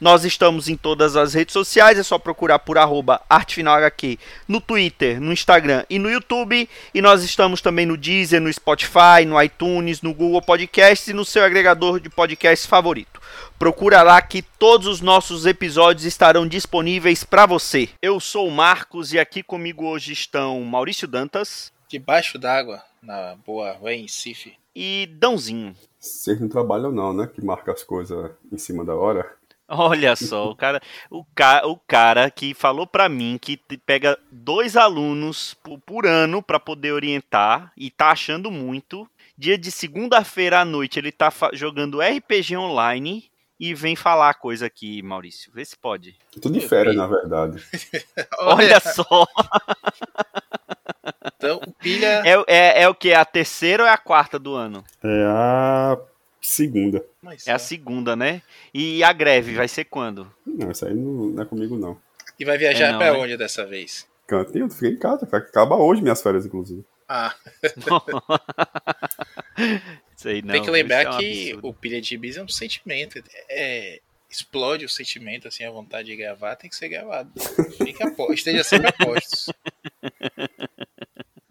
Nós 0.00 0.24
estamos 0.24 0.68
em 0.68 0.76
todas 0.76 1.16
as 1.16 1.34
redes 1.34 1.52
sociais, 1.52 1.98
é 1.98 2.02
só 2.02 2.18
procurar 2.18 2.58
por 2.58 2.78
arroba 2.78 3.20
ArtefinalHQ 3.28 4.18
no 4.48 4.60
Twitter, 4.60 5.20
no 5.20 5.32
Instagram 5.32 5.84
e 5.88 5.98
no 5.98 6.10
YouTube. 6.10 6.68
E 6.92 7.00
nós 7.02 7.22
estamos 7.22 7.60
também 7.60 7.86
no 7.86 7.96
Deezer, 7.96 8.40
no 8.40 8.52
Spotify, 8.52 9.24
no 9.26 9.40
iTunes, 9.42 10.02
no 10.02 10.12
Google 10.14 10.42
Podcasts 10.42 11.08
e 11.08 11.12
no 11.12 11.24
seu 11.24 11.44
agregador 11.44 12.00
de 12.00 12.08
podcasts 12.08 12.66
favorito. 12.66 13.20
Procura 13.58 14.02
lá 14.02 14.20
que 14.20 14.42
todos 14.42 14.86
os 14.86 15.00
nossos 15.00 15.46
episódios 15.46 16.04
estarão 16.04 16.46
disponíveis 16.46 17.24
para 17.24 17.46
você. 17.46 17.88
Eu 18.02 18.20
sou 18.20 18.48
o 18.48 18.50
Marcos 18.50 19.12
e 19.12 19.18
aqui 19.18 19.42
comigo 19.42 19.86
hoje 19.86 20.12
estão 20.12 20.60
Maurício 20.62 21.06
Dantas. 21.06 21.72
Debaixo 21.88 22.38
d'água, 22.38 22.82
na 23.02 23.36
boa 23.46 23.78
em. 23.92 24.06
E 24.74 25.08
Dãozinho. 25.12 25.76
Vocês 26.00 26.40
não 26.40 26.48
trabalham 26.48 26.90
não, 26.90 27.12
né? 27.12 27.26
Que 27.32 27.44
marca 27.44 27.72
as 27.72 27.84
coisas 27.84 28.32
em 28.52 28.58
cima 28.58 28.84
da 28.84 28.94
hora. 28.94 29.36
Olha 29.68 30.14
só, 30.14 30.50
o 30.50 30.54
cara, 30.54 30.80
o, 31.10 31.24
ca, 31.34 31.66
o 31.66 31.76
cara 31.76 32.30
que 32.30 32.52
falou 32.52 32.86
para 32.86 33.08
mim 33.08 33.38
que 33.40 33.58
pega 33.86 34.18
dois 34.30 34.76
alunos 34.76 35.54
por, 35.54 35.78
por 35.80 36.06
ano 36.06 36.42
para 36.42 36.60
poder 36.60 36.92
orientar 36.92 37.72
e 37.76 37.90
tá 37.90 38.10
achando 38.10 38.50
muito. 38.50 39.08
Dia 39.36 39.56
de 39.56 39.70
segunda-feira 39.70 40.60
à 40.60 40.64
noite 40.64 40.98
ele 40.98 41.10
tá 41.10 41.32
jogando 41.54 42.00
RPG 42.00 42.56
online 42.56 43.30
e 43.58 43.72
vem 43.74 43.96
falar 43.96 44.34
coisa 44.34 44.66
aqui, 44.66 45.02
Maurício. 45.02 45.50
Vê 45.54 45.64
se 45.64 45.76
pode. 45.76 46.16
Tudo 46.30 46.52
de 46.52 46.60
férias, 46.60 46.94
na 46.94 47.06
verdade. 47.06 47.64
Olha 48.40 48.78
só. 48.80 49.26
então, 51.36 51.60
pilha. 51.80 52.22
É, 52.24 52.44
é, 52.46 52.82
é 52.82 52.88
o 52.88 52.94
que? 52.94 53.14
A 53.14 53.24
terceira 53.24 53.84
ou 53.84 53.88
é 53.88 53.92
a 53.92 53.98
quarta 53.98 54.38
do 54.38 54.54
ano? 54.54 54.84
É 55.02 55.24
a 55.26 55.98
Segunda. 56.44 57.02
é 57.46 57.52
a 57.52 57.58
segunda, 57.58 58.14
né? 58.14 58.42
E 58.72 59.02
a 59.02 59.12
greve 59.12 59.54
vai 59.54 59.66
ser 59.66 59.86
quando? 59.86 60.30
Não, 60.46 60.70
isso 60.70 60.84
aí 60.84 60.92
não, 60.92 61.30
não 61.30 61.42
é 61.42 61.46
comigo, 61.46 61.76
não. 61.76 61.98
E 62.38 62.44
vai 62.44 62.58
viajar 62.58 62.94
é 62.94 62.96
pra 62.98 63.12
né? 63.12 63.18
onde 63.18 63.36
dessa 63.36 63.64
vez? 63.64 64.06
Cantinho, 64.26 64.68
fiquei 64.68 64.90
em 64.90 64.98
casa. 64.98 65.26
Acaba 65.32 65.76
hoje 65.76 66.02
minhas 66.02 66.20
férias, 66.20 66.44
inclusive. 66.44 66.84
Ah. 67.08 67.34
Não, 70.42 70.52
Tem 70.52 70.62
que 70.62 70.70
lembrar 70.70 71.02
é 71.04 71.10
um 71.10 71.18
que 71.18 71.50
absurdo. 71.50 71.68
o 71.68 71.74
pilha 71.74 72.00
de 72.00 72.16
bis 72.16 72.36
é 72.36 72.42
um 72.42 72.48
sentimento. 72.48 73.22
É, 73.48 74.00
explode 74.30 74.84
o 74.84 74.88
sentimento, 74.88 75.48
assim, 75.48 75.64
a 75.64 75.70
vontade 75.70 76.08
de 76.08 76.16
gravar, 76.16 76.56
tem 76.56 76.70
que 76.70 76.76
ser 76.76 76.88
gravado. 76.88 77.30
Aposto, 78.00 78.32
esteja 78.34 78.64
sempre 78.64 78.88
apostos. 78.88 79.50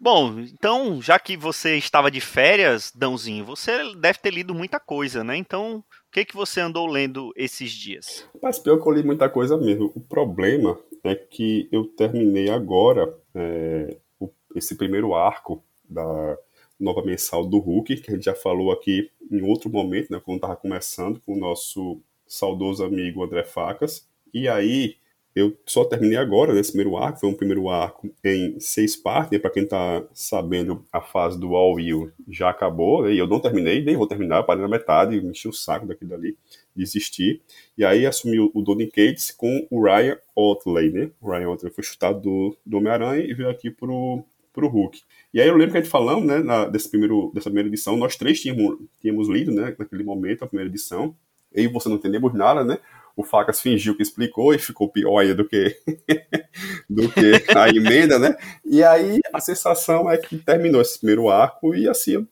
Bom, 0.04 0.38
então, 0.38 1.00
já 1.00 1.18
que 1.18 1.34
você 1.34 1.78
estava 1.78 2.10
de 2.10 2.20
férias, 2.20 2.92
Dãozinho, 2.94 3.42
você 3.42 3.94
deve 3.94 4.18
ter 4.18 4.34
lido 4.34 4.54
muita 4.54 4.78
coisa, 4.78 5.24
né? 5.24 5.34
Então, 5.34 5.78
o 5.78 6.12
que, 6.12 6.26
que 6.26 6.36
você 6.36 6.60
andou 6.60 6.86
lendo 6.86 7.32
esses 7.34 7.72
dias? 7.72 8.28
Mas 8.42 8.58
pior 8.58 8.78
que 8.82 8.86
eu 8.86 8.92
li 8.92 9.02
muita 9.02 9.30
coisa 9.30 9.56
mesmo. 9.56 9.90
O 9.94 10.00
problema 10.00 10.78
é 11.02 11.14
que 11.14 11.70
eu 11.72 11.86
terminei 11.86 12.50
agora 12.50 13.16
é, 13.34 13.96
esse 14.54 14.76
primeiro 14.76 15.14
arco 15.14 15.64
da 15.88 16.36
nova 16.78 17.02
mensal 17.02 17.46
do 17.46 17.58
Hulk, 17.58 17.96
que 18.02 18.10
a 18.10 18.14
gente 18.14 18.26
já 18.26 18.34
falou 18.34 18.72
aqui 18.72 19.10
em 19.32 19.40
outro 19.40 19.70
momento, 19.70 20.12
né? 20.12 20.20
Quando 20.22 20.36
estava 20.36 20.54
começando 20.54 21.18
com 21.20 21.32
o 21.32 21.40
nosso 21.40 21.98
saudoso 22.26 22.84
amigo 22.84 23.24
André 23.24 23.42
Facas. 23.42 24.06
E 24.34 24.48
aí, 24.48 24.96
eu 25.34 25.56
só 25.66 25.84
terminei 25.84 26.16
agora 26.16 26.54
nesse 26.54 26.70
primeiro 26.70 26.96
arco, 26.96 27.18
foi 27.18 27.28
um 27.28 27.34
primeiro 27.34 27.68
arco 27.68 28.08
em 28.22 28.58
seis 28.60 28.94
partes, 28.94 29.32
né? 29.32 29.38
para 29.38 29.50
quem 29.50 29.66
tá 29.66 30.04
sabendo, 30.12 30.84
a 30.92 31.00
fase 31.00 31.38
do 31.38 31.56
All 31.56 31.74
Will 31.74 32.12
já 32.28 32.50
acabou, 32.50 33.02
né? 33.02 33.12
e 33.12 33.18
eu 33.18 33.26
não 33.26 33.40
terminei, 33.40 33.84
nem 33.84 33.96
vou 33.96 34.06
terminar, 34.06 34.44
parei 34.44 34.62
na 34.62 34.68
metade, 34.68 35.20
me 35.20 35.30
enchi 35.30 35.48
o 35.48 35.52
saco 35.52 35.86
daquilo 35.86 36.10
dali, 36.10 36.38
desisti, 36.74 37.42
e 37.76 37.84
aí 37.84 38.06
assumiu 38.06 38.50
o 38.54 38.62
Donny 38.62 38.86
Cates 38.86 39.32
com 39.32 39.66
o 39.70 39.82
Ryan 39.82 40.16
Otley, 40.36 40.90
né, 40.90 41.10
o 41.20 41.30
Ryan 41.30 41.50
Otley 41.50 41.72
foi 41.72 41.82
chutado 41.82 42.20
do, 42.20 42.56
do 42.64 42.76
Homem-Aranha 42.78 43.24
e 43.24 43.34
veio 43.34 43.50
aqui 43.50 43.70
pro, 43.70 44.24
pro 44.52 44.68
Hulk. 44.68 45.00
E 45.32 45.40
aí 45.40 45.48
eu 45.48 45.56
lembro 45.56 45.72
que 45.72 45.78
a 45.78 45.80
gente 45.80 45.90
falamos, 45.90 46.24
né, 46.24 46.38
na, 46.38 46.66
desse 46.66 46.88
primeiro, 46.88 47.32
dessa 47.34 47.50
primeira 47.50 47.68
edição, 47.68 47.96
nós 47.96 48.16
três 48.16 48.40
tínhamos, 48.40 48.78
tínhamos 49.00 49.28
lido, 49.28 49.50
né, 49.50 49.74
naquele 49.76 50.04
momento, 50.04 50.44
a 50.44 50.46
primeira 50.46 50.70
edição, 50.70 51.16
e 51.52 51.66
você 51.66 51.88
não 51.88 51.96
entendemos 51.96 52.32
nada, 52.34 52.64
né, 52.64 52.78
o 53.16 53.22
Facas 53.22 53.60
fingiu 53.60 53.96
que 53.96 54.02
explicou 54.02 54.52
e 54.54 54.58
ficou 54.58 54.88
pior 54.88 55.18
ainda 55.18 55.36
do 55.36 55.48
que, 55.48 55.76
do 56.90 57.08
que 57.08 57.44
a 57.56 57.68
emenda, 57.68 58.18
né? 58.18 58.36
E 58.64 58.82
aí 58.82 59.20
a 59.32 59.40
sensação 59.40 60.10
é 60.10 60.16
que 60.16 60.36
terminou 60.36 60.80
esse 60.80 60.98
primeiro 60.98 61.28
arco 61.28 61.74
e 61.74 61.88
assim, 61.88 62.14
eu 62.14 62.26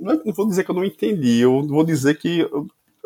não, 0.00 0.22
não 0.24 0.32
vou 0.32 0.48
dizer 0.48 0.64
que 0.64 0.70
eu 0.70 0.74
não 0.74 0.84
entendi, 0.84 1.40
eu 1.40 1.66
vou 1.66 1.84
dizer 1.84 2.16
que 2.18 2.48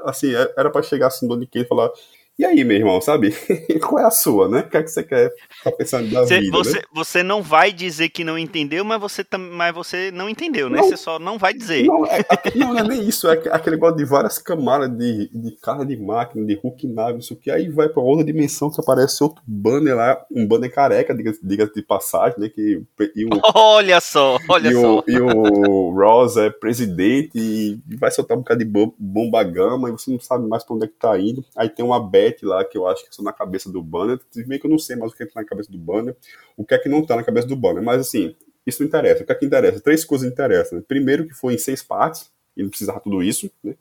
assim, 0.03 0.35
é, 0.35 0.53
era 0.57 0.71
para 0.71 0.83
chegar 0.83 1.07
assim 1.07 1.27
do 1.27 1.43
e 1.43 1.65
falar 1.65 1.91
e 2.37 2.45
aí, 2.45 2.65
meu 2.65 2.77
irmão, 2.77 3.01
sabe? 3.01 3.33
Qual 3.81 4.01
é 4.01 4.05
a 4.05 4.11
sua, 4.11 4.49
né? 4.49 4.61
O 4.61 4.69
que 4.69 4.77
é 4.77 4.83
que 4.83 4.91
você 4.91 5.05
quer 5.05 5.33
tá 5.63 5.71
pensando 5.71 6.11
da 6.11 6.23
você, 6.23 6.41
vida? 6.41 6.57
Você, 6.59 6.79
né? 6.79 6.83
você 6.93 7.23
não 7.23 7.43
vai 7.43 7.73
dizer 7.73 8.09
que 8.09 8.25
não 8.25 8.37
entendeu, 8.37 8.85
mas 8.85 9.01
você, 9.01 9.25
mas 9.53 9.73
você 9.73 10.11
não 10.11 10.29
entendeu, 10.29 10.69
né? 10.69 10.79
Não, 10.79 10.89
você 10.89 10.97
só 10.97 11.19
não 11.21 11.39
vai 11.39 11.55
dizer. 11.55 11.85
Não, 11.85 12.05
é, 12.05 12.25
não, 12.57 12.75
não 12.75 12.79
é 12.79 12.83
nem 12.83 13.09
isso. 13.09 13.29
É 13.29 13.35
aquele 13.53 13.77
negócio 13.77 13.97
de 13.97 14.05
várias 14.05 14.39
camadas 14.39 14.91
de, 14.91 15.31
de 15.33 15.53
carga 15.63 15.87
de 15.87 15.97
máquina, 15.97 16.45
de 16.45 16.55
Hulk 16.55 16.89
nave, 16.89 17.19
isso 17.21 17.37
que 17.37 17.53
aí 17.53 17.69
vai 17.69 17.89
pra 17.89 18.03
outra 18.03 18.25
dimensão 18.25 18.69
que 18.69 18.81
aparece 18.81 19.23
outro 19.23 19.41
banner 19.47 19.95
lá, 19.95 20.21
um 20.31 20.45
banner 20.45 20.73
careca, 20.73 21.15
diga, 21.15 21.33
diga 21.41 21.67
de 21.69 21.83
passagem, 21.83 22.41
né? 22.41 22.49
Que, 22.49 22.83
e 23.15 23.25
o, 23.27 23.29
olha 23.55 24.01
só, 24.01 24.39
olha 24.49 24.71
e 24.71 24.73
só. 24.73 24.99
O, 24.99 25.05
e 25.07 25.21
o 25.21 25.91
Ross 25.91 26.37
é 26.37 26.51
presidente 26.51 27.39
e 27.39 27.79
vai 27.97 28.11
soltar 28.11 28.37
um 28.37 28.41
bocado 28.41 28.65
de 28.65 28.71
bomba 28.99 29.43
gama 29.45 29.89
e 29.89 29.93
você 29.93 30.11
não 30.11 30.19
sabe 30.19 30.49
mais 30.49 30.65
pra 30.65 30.75
onde 30.75 30.87
é 30.87 30.89
que 30.89 30.95
tá 30.95 31.17
indo. 31.17 31.45
Aí 31.57 31.69
tem 31.69 31.85
uma 31.85 32.01
lá, 32.43 32.65
que 32.65 32.77
eu 32.77 32.87
acho 32.87 33.05
que 33.05 33.11
estão 33.11 33.25
na 33.25 33.33
cabeça 33.33 33.71
do 33.71 33.83
banner. 33.83 34.21
Meio 34.47 34.61
que 34.61 34.67
eu 34.67 34.71
não 34.71 34.79
sei 34.79 34.97
mais 34.97 35.13
o 35.13 35.17
que 35.17 35.23
é 35.23 35.27
que 35.27 35.33
tá 35.33 35.41
na 35.41 35.47
cabeça 35.47 35.71
do 35.71 35.79
banner, 35.79 36.17
o 36.57 36.65
que 36.65 36.75
é 36.75 36.79
que 36.79 36.89
não 36.89 37.05
tá 37.05 37.17
na 37.17 37.23
cabeça 37.23 37.47
do 37.47 37.57
banner. 37.57 37.83
Mas 37.83 38.01
assim, 38.01 38.35
isso 38.67 38.83
não 38.83 38.89
interessa. 38.89 39.23
O 39.23 39.27
que 39.27 39.33
é 39.33 39.35
que 39.35 39.45
interessa? 39.45 39.81
Três 39.81 40.05
coisas 40.05 40.31
interessam. 40.31 40.81
Primeiro, 40.83 41.27
que 41.27 41.35
foi 41.35 41.55
em 41.55 41.59
seis 41.59 41.83
partes, 41.83 42.31
e 42.57 42.63
não 42.63 42.71
precisava 42.71 43.01
tudo 43.01 43.23
isso, 43.23 43.51
né? 43.63 43.75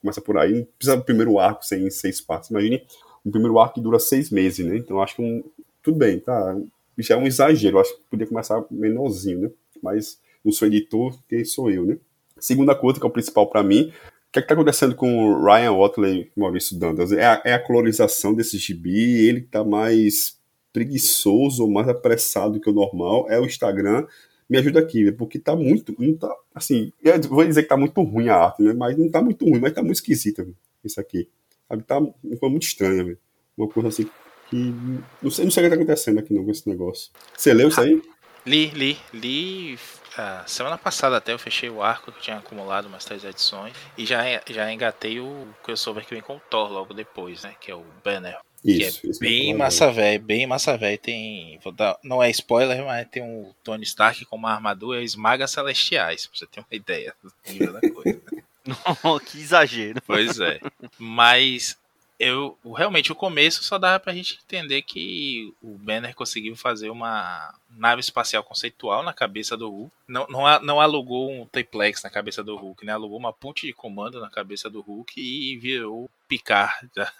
Começa 0.00 0.20
por 0.20 0.36
aí, 0.36 0.52
não 0.52 0.66
precisa 0.76 0.96
do 0.96 1.04
primeiro 1.04 1.38
arco 1.38 1.62
em 1.72 1.90
seis 1.90 2.20
partes. 2.20 2.50
Imagine 2.50 2.84
um 3.24 3.30
primeiro 3.30 3.58
arco 3.58 3.74
que 3.74 3.80
dura 3.80 3.98
seis 3.98 4.30
meses, 4.30 4.66
né? 4.66 4.76
Então 4.76 5.00
acho 5.00 5.16
que 5.16 5.22
um, 5.22 5.44
tudo 5.82 5.96
bem, 5.96 6.18
tá? 6.18 6.56
Já 6.98 7.14
é 7.14 7.18
um 7.18 7.26
exagero, 7.26 7.78
acho 7.78 7.94
que 7.96 8.02
podia 8.10 8.26
começar 8.26 8.64
menorzinho, 8.70 9.40
né? 9.40 9.50
Mas 9.82 10.18
não 10.44 10.52
sou 10.52 10.66
editor, 10.66 11.16
quem 11.28 11.44
sou 11.44 11.70
eu, 11.70 11.86
né? 11.86 11.98
Segunda 12.38 12.74
coisa, 12.74 12.98
que 12.98 13.06
é 13.06 13.08
o 13.08 13.12
principal 13.12 13.46
para 13.46 13.62
mim, 13.62 13.92
que 14.32 14.38
é 14.38 14.42
está 14.42 14.54
acontecendo 14.54 14.94
com 14.94 15.24
o 15.24 15.44
Ryan 15.44 15.72
Otley 15.72 16.30
e 16.36 16.40
Maurício 16.40 16.78
Dantas? 16.78 17.10
É 17.12 17.24
a, 17.24 17.42
é 17.44 17.52
a 17.52 17.58
colorização 17.58 18.32
desse 18.32 18.58
gibi, 18.58 19.26
ele 19.26 19.40
está 19.40 19.64
mais 19.64 20.38
preguiçoso, 20.72 21.68
mais 21.68 21.88
apressado 21.88 22.60
que 22.60 22.70
o 22.70 22.72
normal. 22.72 23.26
É 23.28 23.40
o 23.40 23.44
Instagram. 23.44 24.06
Me 24.48 24.58
ajuda 24.58 24.80
aqui, 24.80 25.10
porque 25.12 25.38
tá 25.38 25.54
muito. 25.56 25.94
Não 25.98 26.16
tá, 26.16 26.32
assim, 26.54 26.92
eu 27.02 27.20
vou 27.22 27.44
dizer 27.44 27.62
que 27.62 27.68
tá 27.68 27.76
muito 27.76 28.00
ruim 28.02 28.28
a 28.28 28.36
arte, 28.36 28.62
né? 28.62 28.72
Mas 28.72 28.96
não 28.96 29.08
tá 29.08 29.22
muito 29.22 29.44
ruim, 29.44 29.60
mas 29.60 29.72
tá 29.72 29.82
muito 29.82 29.96
esquisita, 29.96 30.46
isso 30.84 31.00
aqui. 31.00 31.28
Sabe? 31.68 31.82
Tá 31.84 31.98
uma 31.98 32.12
coisa 32.36 32.48
muito 32.48 32.64
estranha. 32.64 33.16
Uma 33.56 33.68
coisa 33.68 33.88
assim 33.88 34.08
que. 34.48 34.74
Não 35.22 35.30
sei, 35.30 35.44
não 35.44 35.52
sei 35.52 35.62
o 35.62 35.66
que 35.66 35.76
tá 35.76 35.76
acontecendo 35.76 36.18
aqui 36.18 36.34
não 36.34 36.44
com 36.44 36.50
esse 36.50 36.68
negócio. 36.68 37.10
Você 37.36 37.52
leu 37.52 37.68
isso 37.68 37.80
aí? 37.80 38.02
Li, 38.46 38.70
li, 38.70 38.96
li 39.12 39.78
a 40.16 40.44
semana 40.46 40.76
passada 40.76 41.16
até 41.16 41.32
eu 41.32 41.38
fechei 41.38 41.70
o 41.70 41.82
arco 41.82 42.12
que 42.12 42.20
tinha 42.20 42.38
acumulado 42.38 42.86
umas 42.86 43.04
três 43.04 43.24
edições 43.24 43.74
e 43.96 44.04
já, 44.04 44.22
já 44.48 44.72
engatei 44.72 45.20
o 45.20 45.48
crossover 45.62 46.04
que 46.04 46.14
vem 46.14 46.22
com 46.22 46.36
o 46.36 46.40
Thor 46.40 46.70
logo 46.70 46.94
depois, 46.94 47.42
né? 47.42 47.54
Que 47.60 47.70
é 47.70 47.74
o 47.74 47.84
Banner. 48.04 48.38
Isso, 48.64 49.00
que 49.00 49.08
é 49.08 49.18
bem 49.20 49.54
massa 49.54 49.90
velho, 49.90 50.22
bem 50.22 50.46
massa 50.46 50.76
velho. 50.76 50.98
Tem. 50.98 51.58
Dar, 51.74 51.98
não 52.02 52.22
é 52.22 52.30
spoiler, 52.30 52.84
mas 52.84 53.08
tem 53.08 53.22
um 53.22 53.52
Tony 53.64 53.84
Stark 53.84 54.24
com 54.26 54.36
uma 54.36 54.52
armadura 54.52 55.00
e 55.00 55.04
esmaga 55.04 55.46
celestiais, 55.46 56.26
pra 56.26 56.38
você 56.38 56.46
ter 56.46 56.60
uma 56.60 56.66
ideia 56.72 57.14
do 57.22 57.32
nível 57.50 57.72
da 57.72 57.80
coisa. 57.80 58.20
que 59.26 59.38
exagero. 59.38 60.02
Pois 60.06 60.38
é. 60.38 60.60
Mas 60.98 61.78
eu 62.20 62.58
realmente 62.76 63.10
o 63.10 63.14
começo 63.14 63.64
só 63.64 63.78
dava 63.78 63.98
pra 63.98 64.12
gente 64.12 64.38
entender 64.44 64.82
que 64.82 65.54
o 65.62 65.78
Banner 65.78 66.14
conseguiu 66.14 66.54
fazer 66.54 66.90
uma 66.90 67.54
nave 67.70 68.00
espacial 68.00 68.44
conceitual 68.44 69.02
na 69.02 69.14
cabeça 69.14 69.56
do 69.56 69.70
Hulk. 69.70 69.90
Não, 70.06 70.26
não, 70.28 70.60
não 70.60 70.80
alugou 70.82 71.32
um 71.32 71.46
triplex 71.46 72.02
na 72.02 72.10
cabeça 72.10 72.44
do 72.44 72.54
Hulk, 72.56 72.84
né? 72.84 72.92
Alugou 72.92 73.18
uma 73.18 73.32
ponte 73.32 73.66
de 73.66 73.72
comando 73.72 74.20
na 74.20 74.28
cabeça 74.28 74.68
do 74.68 74.82
Hulk 74.82 75.18
e 75.18 75.56
virou 75.56 76.10
picar 76.28 76.86
da, 76.94 77.10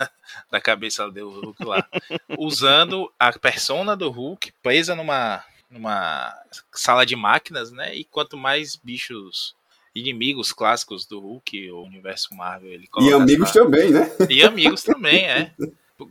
da 0.51 0.61
cabeça 0.61 1.11
do 1.11 1.31
Hulk 1.31 1.65
lá. 1.65 1.89
Usando 2.39 3.11
a 3.19 3.33
persona 3.33 3.97
do 3.97 4.11
Hulk 4.11 4.53
presa 4.63 4.95
numa, 4.95 5.43
numa 5.71 6.39
sala 6.73 7.07
de 7.07 7.17
máquinas, 7.17 7.73
né? 7.73 7.97
E 7.97 8.05
quanto 8.05 8.37
mais 8.37 8.77
bichos 8.77 9.57
inimigos 9.95 10.53
clássicos 10.53 11.05
do 11.05 11.21
Hulk, 11.21 11.71
o 11.71 11.83
universo 11.83 12.35
Marvel, 12.35 12.73
ele 12.73 12.89
E 13.01 13.13
amigos 13.13 13.53
também, 13.53 13.91
né? 13.91 14.11
E 14.29 14.43
amigos 14.43 14.83
também, 14.83 15.27
é. 15.27 15.53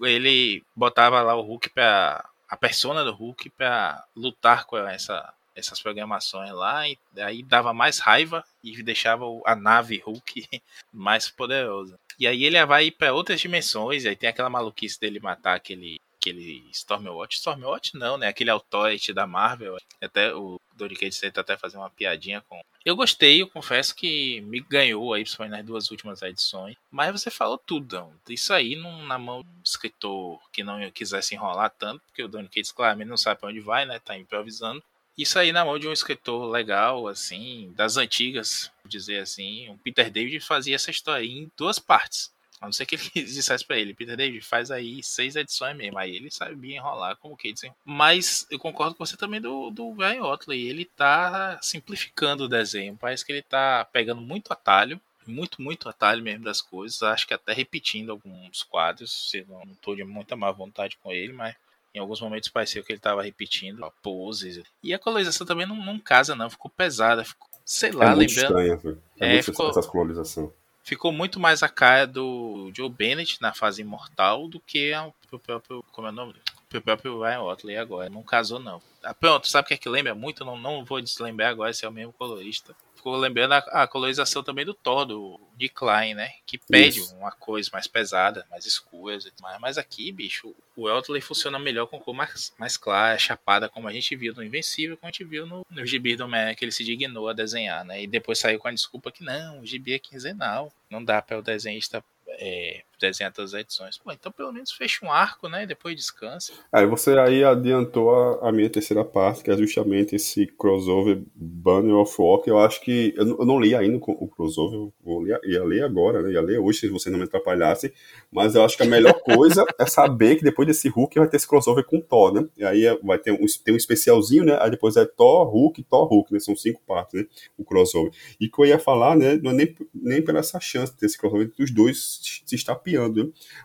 Ele 0.02 0.64
botava 0.76 1.22
lá 1.22 1.36
o 1.36 1.42
Hulk 1.42 1.70
para 1.70 2.30
a 2.48 2.58
persona 2.58 3.04
do 3.04 3.14
Hulk 3.14 3.50
para 3.52 4.04
lutar 4.16 4.66
com 4.66 4.78
essa 4.78 5.34
essas 5.60 5.82
programações 5.82 6.52
lá, 6.52 6.88
e 6.88 6.98
aí 7.18 7.44
dava 7.44 7.74
mais 7.74 8.00
raiva 8.00 8.44
e 8.64 8.82
deixava 8.82 9.26
a 9.46 9.56
nave 9.56 10.02
Hulk 10.06 10.48
mais 10.92 11.30
poderosa. 11.30 12.00
E 12.18 12.26
aí 12.26 12.44
ele 12.46 12.64
vai 12.66 12.90
para 12.92 13.14
outras 13.14 13.40
dimensões, 13.40 14.06
aí 14.06 14.16
tem 14.16 14.30
aquela 14.30 14.50
maluquice 14.50 15.00
dele 15.00 15.20
matar 15.20 15.56
aquele 15.56 16.00
aquele 16.20 16.66
Stormwatch. 16.72 17.38
Stormwatch 17.38 17.96
não, 17.98 18.18
né? 18.18 18.28
Aquele 18.28 18.50
Authority 18.50 19.14
da 19.14 19.26
Marvel. 19.26 19.78
Até 20.02 20.34
o 20.36 20.60
Donny 20.76 20.96
Cates 20.96 21.20
tenta 21.20 21.42
até 21.42 21.58
fazer 21.58 21.78
uma 21.78 21.90
piadinha 21.90 22.42
com. 22.48 22.62
Eu 22.86 22.96
gostei, 22.96 23.42
eu 23.42 23.48
confesso 23.48 23.96
que 23.96 24.42
me 24.42 24.60
ganhou 24.60 25.14
aí, 25.14 25.24
principalmente 25.24 25.58
nas 25.58 25.66
duas 25.66 25.92
últimas 25.92 26.22
edições. 26.22 26.76
Mas 26.92 27.12
você 27.12 27.32
falou 27.32 27.58
tudo, 27.58 28.12
Isso 28.30 28.54
aí 28.54 28.76
não, 28.76 29.06
na 29.06 29.18
mão 29.18 29.42
do 29.42 29.50
escritor 29.64 30.40
que 30.52 30.64
não 30.64 30.90
quisesse 30.92 31.36
enrolar 31.36 31.74
tanto, 31.78 32.02
porque 32.06 32.24
o 32.24 32.28
Donny 32.28 32.48
Cates 32.48 32.72
claramente 32.72 33.10
não 33.10 33.18
sabe 33.18 33.40
para 33.40 33.50
onde 33.50 33.60
vai, 33.60 33.86
né? 33.86 34.00
Tá 34.00 34.18
improvisando. 34.18 34.84
Isso 35.18 35.38
aí 35.38 35.52
na 35.52 35.66
mão 35.66 35.78
de 35.78 35.86
um 35.86 35.92
escritor 35.92 36.50
legal, 36.50 37.06
assim, 37.08 37.74
das 37.76 37.98
antigas, 37.98 38.72
dizer 38.86 39.20
assim, 39.20 39.70
o 39.70 39.78
Peter 39.78 40.10
David 40.10 40.40
fazia 40.40 40.76
essa 40.76 40.92
história 40.92 41.26
em 41.26 41.52
duas 41.58 41.78
partes. 41.78 42.32
A 42.62 42.66
não 42.66 42.74
ser 42.74 42.86
que 42.86 42.96
ele 42.96 43.04
dissesse 43.26 43.66
pra 43.66 43.78
ele, 43.78 43.94
Peter 43.94 44.18
David, 44.18 44.42
faz 44.42 44.70
aí 44.70 45.02
seis 45.02 45.36
edições 45.36 45.76
mesmo. 45.76 45.98
Aí 45.98 46.16
ele 46.16 46.30
sabia 46.30 46.76
enrolar 46.76 47.16
como 47.18 47.38
que 47.38 47.54
dizem. 47.54 47.74
Mas 47.86 48.46
eu 48.52 48.60
concordo 48.60 48.96
com 48.96 49.06
você 49.06 49.16
também 49.16 49.40
do, 49.40 49.70
do 49.70 49.94
Ryan 49.94 50.24
Otley. 50.24 50.68
Ele 50.68 50.86
tá 50.86 51.58
simplificando 51.62 52.44
o 52.44 52.50
desenho. 52.50 52.98
Parece 52.98 53.26
que 53.26 53.32
ele 53.32 53.42
tá 53.42 53.86
pegando 53.86 54.22
muito 54.22 54.52
atalho. 54.52 55.00
Muito, 55.26 55.62
muito 55.62 55.88
atalho 55.88 56.24
mesmo 56.24 56.44
das 56.44 56.62
coisas. 56.62 57.02
Acho 57.04 57.28
que 57.28 57.34
até 57.34 57.54
repetindo 57.54 58.12
alguns 58.12 58.64
quadros. 58.64 59.32
Não, 59.48 59.66
não 59.66 59.76
tô 59.76 59.96
de 59.96 60.04
muita 60.04 60.36
má 60.36 60.52
vontade 60.52 60.98
com 60.98 61.12
ele, 61.12 61.32
mas 61.32 61.56
em 61.94 62.00
alguns 62.00 62.20
momentos 62.20 62.50
pareceu 62.50 62.84
que 62.84 62.92
ele 62.92 63.00
estava 63.00 63.24
repetindo 63.24 63.86
a 63.86 63.92
pose. 63.92 64.64
E 64.84 64.94
a 64.94 65.00
colorização 65.00 65.46
também 65.46 65.66
não, 65.66 65.76
não 65.76 66.00
casa, 66.00 66.36
não. 66.36 66.50
Ficou 66.50 66.70
pesada. 66.70 67.24
Ficou, 67.24 67.48
sei 67.64 67.92
lá, 67.92 68.12
é 68.12 68.16
lembrando. 68.16 68.60
Estranho, 68.60 69.02
é, 69.20 69.38
é 69.38 69.42
ficou, 69.42 69.70
essa 69.70 69.84
colorização. 69.84 70.52
Ficou 70.90 71.12
muito 71.12 71.40
mais 71.40 71.62
a 71.62 71.70
cara 71.70 72.08
do 72.08 72.72
Joe 72.76 72.90
Bennett 72.90 73.40
na 73.40 73.54
fase 73.54 73.84
imortal 73.84 74.48
do 74.48 74.60
que 74.60 74.92
o 75.32 75.38
próprio. 75.38 75.86
Como 75.92 76.08
é 76.08 76.10
o 76.10 76.14
nome? 76.14 76.34
O 76.74 76.82
próprio 76.82 77.22
Ryan 77.22 77.42
Otley 77.42 77.78
agora. 77.78 78.10
Não 78.10 78.24
casou, 78.24 78.58
não. 78.58 78.82
Ah, 79.04 79.14
pronto, 79.14 79.48
sabe 79.48 79.66
o 79.66 79.68
que 79.68 79.76
é 79.76 79.78
que 79.78 79.88
lembra 79.88 80.16
muito? 80.16 80.44
Não, 80.44 80.58
não 80.58 80.84
vou 80.84 81.00
deslembrar 81.00 81.52
agora 81.52 81.72
se 81.74 81.86
é 81.86 81.88
o 81.88 81.92
mesmo 81.92 82.12
colorista 82.14 82.76
ficou 83.00 83.16
lembrando 83.16 83.54
a, 83.54 83.58
a, 83.58 83.88
colorização 83.88 84.44
também 84.44 84.66
do 84.66 84.74
Thor, 84.74 85.06
do 85.06 85.40
Nick 85.58 85.74
Klein, 85.74 86.14
né? 86.14 86.34
Que 86.46 86.58
pede 86.58 87.00
Isso. 87.00 87.16
uma 87.16 87.32
coisa 87.32 87.70
mais 87.72 87.88
pesada, 87.88 88.46
mais 88.52 88.66
escura. 88.66 89.18
Mas, 89.42 89.60
mas 89.60 89.78
aqui, 89.78 90.12
bicho, 90.12 90.54
o 90.76 90.90
Eltley 90.90 91.22
funciona 91.22 91.58
melhor 91.58 91.88
com 91.88 92.00
cor 92.00 92.14
mais, 92.14 92.54
mais 92.60 92.78
clara, 92.78 93.18
chapada, 93.18 93.70
como 93.70 93.88
a 93.88 93.94
gente 93.94 94.16
viu 94.16 94.34
no 94.34 94.44
Invencível, 94.44 94.98
como 94.98 95.08
a 95.08 95.12
gente 95.12 95.24
viu 95.24 95.48
no, 95.48 95.66
no 95.70 95.86
gibi 95.86 96.16
do 96.16 96.28
Man, 96.28 96.54
que 96.56 96.66
ele 96.66 96.72
se 96.72 96.84
dignou 96.84 97.30
a 97.30 97.34
desenhar, 97.34 97.86
né? 97.86 98.04
E 98.04 98.08
depois 98.08 98.38
saiu 98.38 98.60
com 98.60 98.68
a 98.68 98.72
desculpa 98.72 99.12
que 99.12 99.24
não, 99.24 99.62
o 99.62 99.66
gibi 99.66 99.94
é 99.94 100.00
quinzenal. 100.00 100.72
Não 100.90 101.04
dá 101.04 101.22
para 101.22 101.40
o 101.40 101.42
desenhista 101.42 102.04
é, 102.28 102.84
desenhar 103.00 103.32
todas 103.32 103.54
as 103.54 103.62
edições. 103.62 103.98
Pô, 103.98 104.12
então 104.12 104.32
pelo 104.32 104.52
menos 104.52 104.72
fecha 104.72 105.06
um 105.06 105.12
arco, 105.12 105.48
né? 105.48 105.66
Depois 105.66 105.96
descansa. 105.96 106.54
Aí 106.72 106.86
você 106.86 107.18
aí 107.18 107.44
adiantou 107.44 108.12
a, 108.12 108.50
a, 108.50 108.52
minha 108.52 108.70
terceira 108.70 109.04
parte, 109.04 109.44
que 109.44 109.52
é 109.52 109.58
justamente 109.58 110.16
esse 110.16 110.46
crossover 110.46 111.22
Banner 111.36 111.96
of 111.96 112.14
War, 112.20 112.42
que 112.42 112.50
eu 112.50 112.60
acho 112.60 112.82
que. 112.82 113.14
Eu, 113.16 113.40
eu 113.40 113.46
não 113.46 113.60
li 113.60 113.76
ainda 113.76 113.98
o 113.98 114.28
crossover, 114.28 114.78
eu 114.78 114.94
vou 115.04 115.22
ler, 115.22 115.40
ia 115.44 115.64
ler 115.64 115.84
agora, 115.84 116.22
né? 116.22 116.32
Ia 116.32 116.42
ler 116.42 116.60
hoje, 116.60 116.80
se 116.80 116.88
você 116.90 117.10
não 117.10 117.18
me 117.18 117.26
atrapalhasse. 117.26 117.94
Mas 118.32 118.56
eu 118.56 118.64
acho 118.64 118.78
que 118.78 118.84
a 118.84 118.88
melhor 118.88 119.14
coisa 119.24 119.66
é 119.78 119.86
saber 119.86 120.36
que 120.36 120.44
depois 120.44 120.68
desse 120.68 120.90
Hulk 120.90 121.18
vai 121.18 121.28
ter 121.28 121.38
esse 121.38 121.48
crossover 121.48 121.84
com 121.86 122.02
Thor, 122.02 122.34
né? 122.34 122.48
E 122.58 122.64
aí 122.64 123.00
vai 123.04 123.18
ter 123.18 123.32
um, 123.32 123.46
tem 123.64 123.74
um 123.74 123.78
especialzinho, 123.78 124.44
né? 124.44 124.58
Aí 124.60 124.70
depois 124.70 124.96
é 124.96 125.06
Thor, 125.06 125.48
Hulk, 125.48 125.84
Thor, 125.84 126.08
Hulk, 126.08 126.34
né? 126.34 126.40
São 126.40 126.56
cinco 126.56 126.82
partes, 126.86 127.14
né? 127.14 127.28
O 127.58 127.64
crossover. 127.64 128.12
E 128.40 128.50
que 128.50 128.60
eu 128.60 128.66
ia 128.66 128.80
falar, 128.80 129.16
né? 129.16 129.40
Não 129.42 129.52
é 129.52 129.54
nem, 129.54 129.76
nem 129.94 130.22
pela 130.22 130.40
essa 130.40 130.60
chance 130.60 130.92
de 130.94 131.00
ter 131.00 131.06
esse 131.06 131.18
crossover 131.18 131.48
entre 131.48 131.64
os 131.64 131.72
dois 131.72 132.20
se 132.46 132.56
estapeando, 132.56 132.89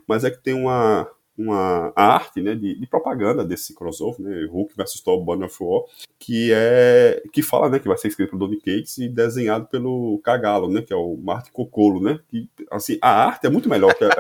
mas 0.07 0.25
é 0.25 0.31
que 0.31 0.43
tem 0.43 0.55
uma, 0.55 1.09
uma 1.37 1.93
arte 1.97 2.41
né, 2.41 2.55
de, 2.55 2.79
de, 2.79 2.87
propaganda 2.87 3.45
desse 3.45 3.75
crossover, 3.75 4.21
né, 4.21 4.47
Hulk 4.47 4.75
vs 4.77 5.01
Thor 5.01 5.23
Banner 5.23 5.47
of 5.47 5.57
War, 5.61 5.83
que 6.19 6.53
é 6.53 7.23
que 7.33 7.43
fala 7.43 7.69
né, 7.69 7.79
que 7.81 7.89
vai 7.89 7.99
ser 7.99 8.09
escrito 8.09 8.31
pelo 8.31 8.47
Donny 8.47 8.59
Cates 8.59 8.99
e 8.99 9.09
desenhado 9.09 9.67
pelo 9.67 10.21
Cagalo, 10.23 10.71
né, 10.71 10.81
que 10.81 10.93
é 10.93 10.97
o 10.97 11.17
Martin 11.17 11.51
Cocolo, 11.53 12.01
né, 12.01 12.21
que 12.29 12.49
assim 12.71 12.99
a 13.03 13.11
arte 13.27 13.47
é 13.47 13.51
muito 13.51 13.69
melhor 13.69 13.93
que 13.95 14.05
a, 14.05 14.11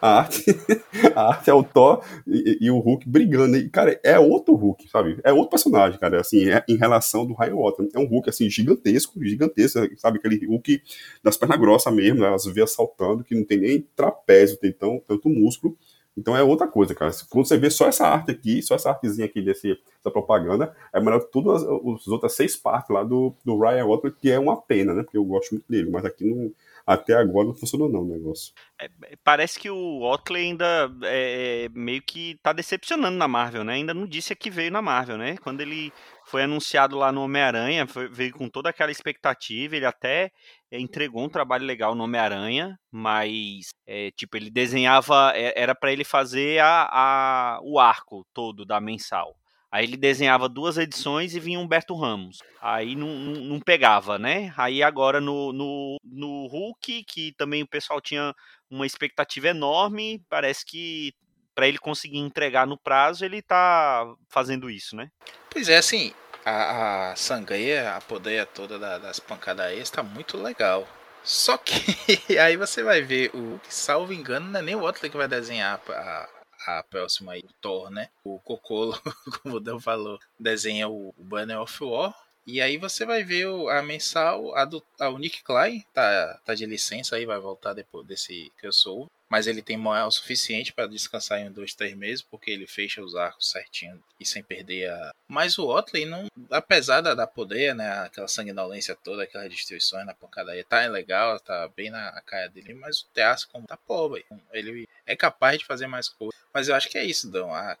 a 0.00 0.18
arte, 0.18 0.44
a 1.16 1.28
arte 1.28 1.48
é 1.48 1.54
o 1.54 1.64
Thor 1.64 2.04
e, 2.26 2.58
e, 2.60 2.70
o 2.70 2.80
Hulk 2.80 3.08
brigando, 3.08 3.56
e 3.56 3.68
cara 3.70 3.98
é 4.04 4.18
outro 4.18 4.54
Hulk, 4.54 4.88
sabe, 4.90 5.18
é 5.24 5.32
outro 5.32 5.50
personagem, 5.50 5.98
cara, 5.98 6.20
assim 6.20 6.50
é, 6.50 6.62
em 6.68 6.76
relação 6.76 7.26
do 7.26 7.34
Watson, 7.34 7.88
é 7.94 7.98
um 7.98 8.06
Hulk 8.06 8.28
assim 8.28 8.50
gigantesco, 8.50 9.24
gigantesco, 9.24 9.80
sabe 9.96 10.18
aquele 10.18 10.44
Hulk 10.44 10.82
das 11.22 11.38
pernas 11.38 11.58
grossas 11.58 11.94
mesmo, 11.94 12.20
né, 12.20 12.28
as 12.28 12.44
veias 12.44 12.72
saltando, 12.72 13.24
que 13.24 13.34
não 13.34 13.44
tem 13.44 13.58
nem 13.58 13.86
trapézio, 13.96 14.58
tem 14.58 14.70
tão, 14.70 15.00
tanto 15.06 15.30
músculo 15.30 15.76
então 16.16 16.36
é 16.36 16.42
outra 16.42 16.66
coisa, 16.66 16.94
cara. 16.94 17.12
Quando 17.28 17.46
você 17.46 17.58
vê 17.58 17.70
só 17.70 17.86
essa 17.86 18.06
arte 18.06 18.30
aqui, 18.30 18.62
só 18.62 18.74
essa 18.74 18.88
artezinha 18.88 19.26
aqui 19.26 19.42
desse, 19.42 19.68
dessa 19.68 20.10
propaganda, 20.10 20.74
é 20.92 20.98
melhor 20.98 21.20
que 21.20 21.30
todas 21.30 21.62
as, 21.62 22.08
outras 22.08 22.32
seis 22.32 22.56
partes 22.56 22.88
lá 22.88 23.04
do, 23.04 23.34
do 23.44 23.58
Ryan 23.58 23.86
Watson, 23.86 24.10
que 24.10 24.30
é 24.30 24.38
uma 24.38 24.56
pena, 24.56 24.94
né? 24.94 25.02
Porque 25.02 25.18
eu 25.18 25.24
gosto 25.24 25.52
muito 25.52 25.64
dele, 25.68 25.90
mas 25.90 26.04
aqui 26.04 26.24
não, 26.24 26.50
até 26.86 27.14
agora 27.14 27.48
não 27.48 27.54
funcionou 27.54 27.88
não 27.88 28.02
o 28.02 28.08
negócio. 28.08 28.54
É, 28.80 28.88
parece 29.24 29.58
que 29.58 29.68
o 29.68 30.02
Otley 30.02 30.44
ainda 30.44 30.88
é, 31.02 31.64
é, 31.64 31.68
meio 31.70 32.00
que 32.00 32.38
tá 32.40 32.52
decepcionando 32.52 33.16
na 33.16 33.26
Marvel, 33.26 33.64
né? 33.64 33.74
Ainda 33.74 33.92
não 33.92 34.06
disse 34.06 34.36
que 34.36 34.48
veio 34.48 34.70
na 34.70 34.80
Marvel, 34.80 35.18
né? 35.18 35.36
Quando 35.38 35.60
ele 35.60 35.92
foi 36.24 36.44
anunciado 36.44 36.96
lá 36.96 37.10
no 37.10 37.22
Homem-Aranha, 37.22 37.86
veio 38.12 38.32
com 38.32 38.48
toda 38.48 38.70
aquela 38.70 38.92
expectativa, 38.92 39.74
ele 39.74 39.84
até 39.84 40.30
eh, 40.70 40.78
entregou 40.78 41.24
um 41.24 41.28
trabalho 41.28 41.64
legal 41.64 41.94
no 41.96 42.04
Homem-Aranha, 42.04 42.78
mas 42.90 43.74
é, 43.84 44.12
tipo, 44.12 44.36
ele 44.36 44.50
desenhava, 44.50 45.32
era 45.34 45.74
para 45.74 45.92
ele 45.92 46.04
fazer 46.04 46.60
a, 46.60 46.88
a, 46.90 47.60
o 47.64 47.80
arco 47.80 48.24
todo 48.32 48.64
da 48.64 48.80
mensal. 48.80 49.36
Aí 49.76 49.84
ele 49.84 49.98
desenhava 49.98 50.48
duas 50.48 50.78
edições 50.78 51.34
e 51.34 51.40
vinha 51.40 51.60
Humberto 51.60 51.94
Ramos. 51.94 52.38
Aí 52.62 52.96
não, 52.96 53.08
não, 53.08 53.40
não 53.42 53.60
pegava, 53.60 54.18
né? 54.18 54.50
Aí 54.56 54.82
agora 54.82 55.20
no, 55.20 55.52
no, 55.52 55.98
no 56.02 56.46
Hulk, 56.46 57.04
que 57.04 57.34
também 57.36 57.62
o 57.62 57.68
pessoal 57.68 58.00
tinha 58.00 58.34
uma 58.70 58.86
expectativa 58.86 59.48
enorme, 59.48 60.24
parece 60.30 60.64
que 60.64 61.12
para 61.54 61.68
ele 61.68 61.76
conseguir 61.76 62.16
entregar 62.16 62.66
no 62.66 62.78
prazo, 62.78 63.22
ele 63.22 63.42
tá 63.42 64.02
fazendo 64.30 64.70
isso, 64.70 64.96
né? 64.96 65.10
Pois 65.50 65.68
é, 65.68 65.76
assim, 65.76 66.14
a, 66.42 67.10
a 67.10 67.16
sangueia, 67.16 67.96
a 67.96 68.00
podeia 68.00 68.46
toda 68.46 68.78
da, 68.78 68.96
das 68.96 69.20
pancadas 69.20 69.66
aí 69.66 69.78
está 69.78 70.02
muito 70.02 70.38
legal. 70.38 70.88
Só 71.22 71.58
que 71.58 71.74
aí 72.40 72.56
você 72.56 72.82
vai 72.82 73.02
ver 73.02 73.30
o 73.34 73.58
que, 73.58 73.74
salvo 73.74 74.14
engano, 74.14 74.48
não 74.48 74.60
é 74.60 74.62
nem 74.62 74.74
o 74.74 74.84
Otley 74.84 75.10
que 75.10 75.18
vai 75.18 75.28
desenhar 75.28 75.78
a, 75.90 76.28
a 76.66 76.82
próxima 76.82 77.32
aí, 77.32 77.40
o 77.40 77.52
Thor, 77.60 77.90
né? 77.90 78.08
O 78.24 78.38
Cocolo, 78.40 78.98
como 79.42 79.56
o 79.56 79.60
Dan 79.60 79.78
falou, 79.78 80.18
desenha 80.38 80.88
o, 80.88 81.14
Banner 81.16 81.60
of 81.60 81.84
War. 81.84 82.14
E 82.46 82.60
aí 82.60 82.76
você 82.76 83.04
vai 83.04 83.24
ver 83.24 83.46
o, 83.48 83.68
a 83.68 83.82
mensal, 83.82 84.54
a 84.54 84.64
do 84.64 84.82
a, 85.00 85.10
Nick 85.10 85.42
Klein, 85.42 85.84
tá, 85.92 86.40
tá 86.44 86.54
de 86.54 86.64
licença 86.64 87.16
aí, 87.16 87.26
vai 87.26 87.38
voltar 87.40 87.74
depois 87.74 88.06
desse 88.06 88.52
que 88.58 88.66
eu 88.66 88.72
sou 88.72 89.10
mas 89.28 89.46
ele 89.46 89.62
tem 89.62 89.76
moral 89.76 90.10
suficiente 90.10 90.72
para 90.72 90.86
descansar 90.86 91.40
em 91.40 91.50
dois, 91.50 91.74
três 91.74 91.94
meses, 91.94 92.22
porque 92.22 92.50
ele 92.50 92.66
fecha 92.66 93.02
os 93.02 93.14
arcos 93.14 93.50
certinho 93.50 94.02
e 94.18 94.24
sem 94.24 94.42
perder 94.42 94.90
a. 94.90 95.10
Mas 95.28 95.58
o 95.58 95.66
Otley, 95.66 96.06
não, 96.06 96.26
apesar 96.50 97.00
da, 97.00 97.14
da 97.14 97.26
poder, 97.26 97.74
né, 97.74 97.90
aquela 97.98 98.28
sanguinolência 98.28 98.94
toda, 98.94 99.24
aquelas 99.24 99.50
destruições 99.50 100.06
na 100.06 100.14
pancadaria, 100.14 100.64
tá 100.64 100.86
legal, 100.86 101.38
tá 101.40 101.68
bem 101.68 101.90
na 101.90 102.12
cara 102.22 102.48
dele, 102.48 102.74
mas 102.74 103.00
o 103.00 103.06
Teatro 103.12 103.48
como 103.52 103.66
tá 103.66 103.76
pobre, 103.76 104.24
ele 104.52 104.88
é 105.04 105.16
capaz 105.16 105.58
de 105.58 105.64
fazer 105.64 105.86
mais 105.86 106.08
coisas. 106.08 106.36
Mas 106.52 106.68
eu 106.68 106.74
acho 106.74 106.88
que 106.88 106.96
é 106.96 107.04
isso, 107.04 107.30
Dão. 107.30 107.54
A, 107.54 107.76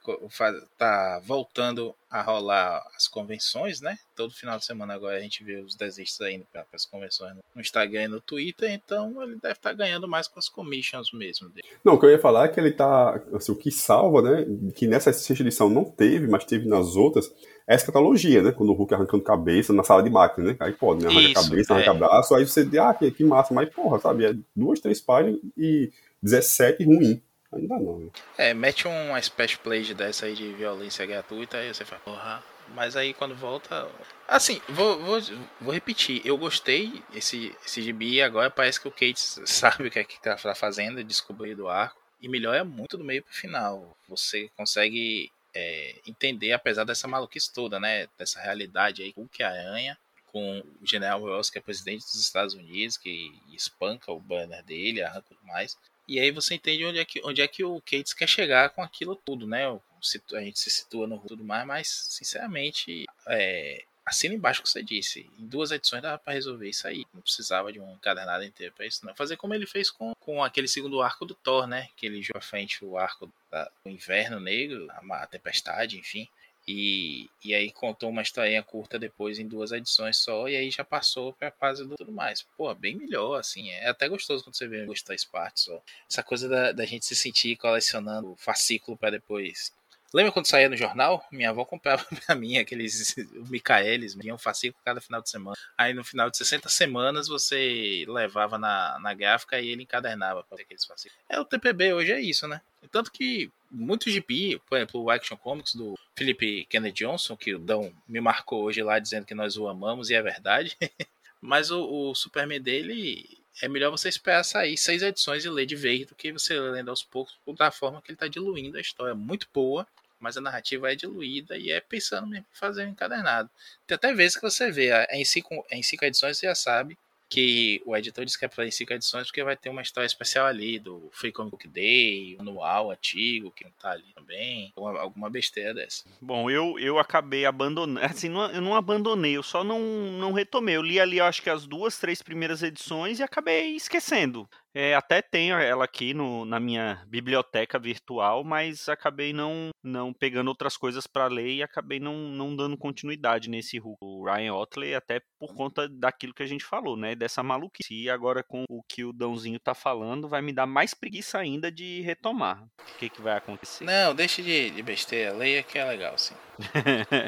tá 0.76 1.18
voltando 1.20 1.96
a 2.18 2.22
rolar 2.22 2.82
as 2.96 3.06
convenções, 3.06 3.80
né? 3.80 3.96
Todo 4.14 4.32
final 4.32 4.58
de 4.58 4.64
semana 4.64 4.94
agora 4.94 5.16
a 5.16 5.20
gente 5.20 5.44
vê 5.44 5.60
os 5.60 5.74
desistos 5.74 6.26
indo 6.28 6.46
para 6.50 6.64
as 6.72 6.86
convenções 6.86 7.34
no 7.54 7.60
Instagram 7.60 8.04
e 8.04 8.08
no 8.08 8.20
Twitter, 8.20 8.70
então 8.70 9.22
ele 9.22 9.36
deve 9.36 9.54
estar 9.54 9.70
tá 9.70 9.72
ganhando 9.72 10.08
mais 10.08 10.26
com 10.26 10.38
as 10.38 10.48
commissions 10.48 11.12
mesmo 11.12 11.48
dele. 11.50 11.68
Não, 11.84 11.94
o 11.94 12.00
que 12.00 12.06
eu 12.06 12.10
ia 12.10 12.18
falar 12.18 12.46
é 12.46 12.48
que 12.48 12.58
ele 12.58 12.72
tá. 12.72 13.20
Assim, 13.34 13.52
o 13.52 13.56
que 13.56 13.70
salva, 13.70 14.22
né? 14.22 14.46
Que 14.74 14.86
nessa 14.86 15.12
sexta 15.12 15.42
edição 15.42 15.68
não 15.68 15.84
teve, 15.84 16.26
mas 16.26 16.44
teve 16.44 16.66
nas 16.66 16.96
outras, 16.96 17.30
é 17.66 17.74
a 17.74 17.76
escatologia, 17.76 18.42
né? 18.42 18.52
Quando 18.52 18.70
o 18.70 18.74
Hulk 18.74 18.94
arrancando 18.94 19.22
cabeça 19.22 19.72
na 19.72 19.82
sala 19.82 20.02
de 20.02 20.10
máquina, 20.10 20.52
né? 20.52 20.56
Aí 20.60 20.72
pode, 20.72 21.04
né? 21.04 21.10
Arranca 21.10 21.28
Isso, 21.28 21.48
cabeça, 21.50 21.74
arranca 21.74 21.90
é. 21.90 21.94
braço, 21.94 22.34
aí 22.34 22.46
você 22.46 22.64
diz, 22.64 22.78
ah, 22.78 22.94
que, 22.94 23.10
que 23.10 23.24
massa, 23.24 23.52
mas 23.52 23.68
porra, 23.68 23.98
sabe? 23.98 24.24
É 24.24 24.34
duas, 24.54 24.80
três 24.80 25.00
páginas 25.00 25.40
e 25.56 25.90
17 26.22 26.84
ruim. 26.84 27.20
Ainda 27.56 27.78
não. 27.78 27.98
Né? 27.98 28.10
É, 28.38 28.54
mete 28.54 28.86
uma 28.86 29.18
splash 29.18 29.56
play 29.56 29.94
dessa 29.94 30.26
aí 30.26 30.34
de 30.34 30.52
violência 30.52 31.04
gratuita, 31.06 31.58
aí 31.58 31.72
você 31.72 31.84
fala, 31.84 32.00
porra. 32.02 32.44
Mas 32.74 32.96
aí 32.96 33.14
quando 33.14 33.34
volta. 33.34 33.88
Assim, 34.26 34.60
vou, 34.68 34.98
vou, 35.00 35.20
vou 35.60 35.72
repetir. 35.72 36.20
Eu 36.24 36.36
gostei 36.36 37.02
esse, 37.14 37.54
esse 37.64 37.80
gibi 37.80 38.20
agora 38.20 38.50
parece 38.50 38.80
que 38.80 38.88
o 38.88 38.90
Kate 38.90 39.20
sabe 39.46 39.86
o 39.86 39.90
que 39.90 39.98
é 39.98 40.04
que 40.04 40.20
tá 40.20 40.36
fazendo, 40.54 41.02
descobriu 41.04 41.56
do 41.56 41.68
arco. 41.68 42.00
E 42.20 42.28
melhora 42.28 42.64
muito 42.64 42.96
do 42.96 43.04
meio 43.04 43.22
pro 43.22 43.32
final. 43.32 43.96
Você 44.08 44.50
consegue 44.56 45.30
é, 45.54 46.00
entender, 46.06 46.52
apesar 46.52 46.84
dessa 46.84 47.06
maluquice 47.06 47.52
toda, 47.52 47.78
né? 47.78 48.08
Dessa 48.18 48.40
realidade 48.40 49.02
aí, 49.02 49.12
o 49.16 49.28
que 49.28 49.42
é 49.42 49.46
aranha 49.46 49.96
com 50.36 50.60
o 50.60 50.86
General 50.86 51.18
Ross, 51.18 51.48
que 51.48 51.58
é 51.58 51.62
presidente 51.62 52.04
dos 52.04 52.20
Estados 52.20 52.52
Unidos, 52.52 52.98
que 52.98 53.32
espanca 53.54 54.12
o 54.12 54.20
banner 54.20 54.62
dele, 54.64 55.02
arranca 55.02 55.28
tudo 55.28 55.40
mais. 55.44 55.78
E 56.08 56.20
aí 56.20 56.30
você 56.30 56.54
entende 56.54 56.84
onde 56.84 56.98
é 56.98 57.04
que, 57.04 57.20
onde 57.24 57.42
é 57.42 57.48
que 57.48 57.64
o 57.64 57.80
Cates 57.80 58.12
quer 58.12 58.28
chegar 58.28 58.70
com 58.70 58.82
aquilo 58.82 59.16
tudo, 59.16 59.46
né? 59.46 59.66
A 59.66 60.40
gente 60.40 60.60
se 60.60 60.70
situa 60.70 61.06
no 61.06 61.18
tudo 61.18 61.42
mais, 61.42 61.66
mas 61.66 61.88
sinceramente, 61.88 63.06
é, 63.26 63.84
assina 64.06 64.34
embaixo 64.34 64.60
o 64.60 64.62
que 64.62 64.70
você 64.70 64.84
disse. 64.84 65.28
Em 65.36 65.46
duas 65.46 65.72
edições 65.72 66.00
dava 66.00 66.16
para 66.16 66.32
resolver 66.34 66.68
isso 66.68 66.86
aí. 66.86 67.04
Não 67.12 67.20
precisava 67.20 67.72
de 67.72 67.80
um 67.80 67.92
encadernado 67.94 68.44
inteiro 68.44 68.72
para 68.72 68.86
isso, 68.86 69.04
não. 69.04 69.16
Fazer 69.16 69.36
como 69.36 69.52
ele 69.52 69.66
fez 69.66 69.90
com, 69.90 70.14
com 70.20 70.44
aquele 70.44 70.68
segundo 70.68 71.02
arco 71.02 71.26
do 71.26 71.34
Thor, 71.34 71.66
né? 71.66 71.88
Que 71.96 72.06
ele 72.06 72.22
jogou 72.22 72.38
à 72.38 72.42
frente 72.42 72.84
o 72.84 72.96
arco 72.96 73.26
do 73.26 73.90
Inverno 73.90 74.38
Negro, 74.38 74.86
a, 74.90 75.22
a 75.22 75.26
Tempestade, 75.26 75.98
enfim. 75.98 76.28
E, 76.68 77.30
e 77.44 77.54
aí 77.54 77.70
contou 77.70 78.10
uma 78.10 78.22
historinha 78.22 78.62
curta 78.62 78.98
depois 78.98 79.38
em 79.38 79.46
duas 79.46 79.70
edições 79.70 80.16
só, 80.16 80.48
e 80.48 80.56
aí 80.56 80.70
já 80.70 80.84
passou 80.84 81.32
pra 81.32 81.50
fase 81.50 81.86
do 81.86 81.94
tudo 81.94 82.10
mais. 82.10 82.42
Pô, 82.56 82.74
bem 82.74 82.96
melhor, 82.96 83.38
assim. 83.38 83.70
É 83.70 83.88
até 83.88 84.08
gostoso 84.08 84.42
quando 84.42 84.56
você 84.56 84.66
vê 84.66 84.84
os 84.84 85.02
três 85.02 85.24
partes 85.24 85.64
só. 85.64 85.80
Essa 86.10 86.22
coisa 86.22 86.48
da, 86.48 86.72
da 86.72 86.84
gente 86.84 87.06
se 87.06 87.14
sentir 87.14 87.56
colecionando 87.56 88.34
fascículo 88.36 88.96
para 88.96 89.10
depois 89.10 89.72
Lembra 90.16 90.32
quando 90.32 90.46
saía 90.46 90.68
no 90.68 90.76
jornal? 90.76 91.26
Minha 91.30 91.50
avó 91.50 91.64
comprava 91.64 92.04
pra 92.24 92.34
mim 92.34 92.56
aqueles 92.56 93.14
Micaelis, 93.50 94.14
vinha 94.14 94.34
um 94.34 94.38
fascículo 94.38 94.80
cada 94.84 95.00
final 95.00 95.20
de 95.20 95.28
semana. 95.28 95.56
Aí 95.76 95.92
no 95.92 96.04
final 96.04 96.30
de 96.30 96.38
60 96.38 96.68
semanas 96.68 97.28
você 97.28 98.04
levava 98.08 98.56
na, 98.56 98.98
na 99.00 99.12
gráfica 99.12 99.60
e 99.60 99.68
ele 99.68 99.82
encadernava 99.82 100.42
para 100.44 100.62
aqueles 100.62 100.84
fascículos. 100.84 101.22
É 101.28 101.38
o 101.40 101.44
TPB 101.44 101.92
hoje 101.92 102.12
é 102.12 102.20
isso, 102.20 102.46
né? 102.46 102.60
Tanto 102.90 103.10
que 103.10 103.50
muitos 103.76 104.12
GP, 104.12 104.60
por 104.66 104.76
exemplo, 104.76 105.02
o 105.02 105.10
Action 105.10 105.36
Comics 105.36 105.74
do 105.74 105.98
Philip 106.16 106.64
Kennedy 106.66 107.04
Johnson, 107.04 107.36
que 107.36 107.54
o 107.54 107.58
Dão 107.58 107.92
me 108.08 108.20
marcou 108.20 108.62
hoje 108.62 108.82
lá 108.82 108.98
dizendo 108.98 109.26
que 109.26 109.34
nós 109.34 109.56
o 109.56 109.68
amamos, 109.68 110.08
e 110.08 110.14
é 110.14 110.22
verdade. 110.22 110.76
Mas 111.40 111.70
o, 111.70 112.10
o 112.10 112.14
Superman 112.14 112.60
dele 112.60 113.38
é 113.62 113.68
melhor 113.68 113.90
você 113.90 114.08
esperar 114.08 114.42
sair 114.44 114.76
seis 114.76 115.02
edições 115.02 115.44
e 115.44 115.50
ler 115.50 115.66
de 115.66 115.76
vez 115.76 116.06
do 116.06 116.14
que 116.14 116.32
você 116.32 116.58
lendo 116.58 116.90
aos 116.90 117.02
poucos, 117.02 117.34
da 117.56 117.70
forma 117.70 118.00
que 118.00 118.10
ele 118.10 118.16
está 118.16 118.26
diluindo 118.26 118.78
a 118.78 118.80
história. 118.80 119.14
Muito 119.14 119.46
boa, 119.52 119.86
mas 120.18 120.36
a 120.36 120.40
narrativa 120.40 120.90
é 120.90 120.96
diluída 120.96 121.56
e 121.56 121.70
é 121.70 121.80
pensando 121.80 122.26
mesmo 122.26 122.46
em 122.50 122.58
fazer 122.58 122.86
um 122.86 122.90
encadernado. 122.90 123.50
Tem 123.86 123.94
até 123.94 124.12
vezes 124.14 124.36
que 124.36 124.42
você 124.42 124.70
vê, 124.70 124.90
em 125.10 125.24
cinco, 125.24 125.64
em 125.70 125.82
cinco 125.82 126.04
edições 126.04 126.38
você 126.38 126.46
já 126.46 126.54
sabe 126.54 126.98
que 127.28 127.82
o 127.84 127.96
editor 127.96 128.24
disse 128.24 128.38
que 128.38 128.44
é 128.44 128.48
para 128.48 128.70
cinco 128.70 128.92
edições 128.92 129.26
porque 129.26 129.42
vai 129.42 129.56
ter 129.56 129.68
uma 129.68 129.82
história 129.82 130.06
especial 130.06 130.46
ali 130.46 130.78
do 130.78 131.08
Free 131.12 131.32
Comic 131.32 131.50
Book 131.50 131.68
Day, 131.68 132.36
anual 132.38 132.90
antigo 132.90 133.50
que 133.50 133.64
não 133.64 133.72
tá 133.72 133.90
ali 133.92 134.12
também, 134.14 134.72
alguma, 134.76 135.00
alguma 135.00 135.30
besteira 135.30 135.74
dessa. 135.74 136.04
Bom, 136.20 136.50
eu, 136.50 136.78
eu 136.78 136.98
acabei 136.98 137.46
abandonando, 137.46 138.04
assim, 138.04 138.28
não, 138.28 138.50
eu 138.50 138.60
não 138.60 138.74
abandonei, 138.74 139.36
eu 139.36 139.42
só 139.42 139.64
não, 139.64 139.80
não 139.80 140.32
retomei. 140.32 140.76
Eu 140.76 140.82
li 140.82 141.00
ali, 141.00 141.20
acho 141.20 141.42
que 141.42 141.50
as 141.50 141.66
duas, 141.66 141.98
três 141.98 142.22
primeiras 142.22 142.62
edições 142.62 143.18
e 143.18 143.22
acabei 143.22 143.74
esquecendo. 143.74 144.48
É, 144.78 144.94
até 144.94 145.22
tenho 145.22 145.56
ela 145.56 145.86
aqui 145.86 146.12
no, 146.12 146.44
na 146.44 146.60
minha 146.60 147.02
biblioteca 147.06 147.78
virtual, 147.78 148.44
mas 148.44 148.90
acabei 148.90 149.32
não, 149.32 149.70
não 149.82 150.12
pegando 150.12 150.48
outras 150.48 150.76
coisas 150.76 151.06
para 151.06 151.28
ler 151.28 151.48
e 151.48 151.62
acabei 151.62 151.98
não, 151.98 152.14
não 152.14 152.54
dando 152.54 152.76
continuidade 152.76 153.48
nesse 153.48 153.78
Hulk. 153.78 153.96
O 154.02 154.26
Ryan 154.26 154.52
Otley, 154.52 154.94
até 154.94 155.22
por 155.38 155.54
conta 155.54 155.88
daquilo 155.88 156.34
que 156.34 156.42
a 156.42 156.46
gente 156.46 156.62
falou, 156.62 156.94
né? 156.94 157.14
Dessa 157.14 157.42
maluquice. 157.42 157.94
E 157.94 158.10
agora 158.10 158.42
com 158.42 158.64
o 158.68 158.82
que 158.86 159.02
o 159.02 159.14
Dãozinho 159.14 159.58
tá 159.58 159.72
falando, 159.72 160.28
vai 160.28 160.42
me 160.42 160.52
dar 160.52 160.66
mais 160.66 160.92
preguiça 160.92 161.38
ainda 161.38 161.72
de 161.72 162.02
retomar. 162.02 162.62
O 162.62 162.98
que, 162.98 163.08
que 163.08 163.22
vai 163.22 163.34
acontecer? 163.34 163.82
Não, 163.82 164.14
deixe 164.14 164.42
de, 164.42 164.68
de 164.68 164.82
besteira. 164.82 165.32
Leia 165.32 165.62
que 165.62 165.78
é 165.78 165.86
legal, 165.86 166.18
sim. 166.18 166.34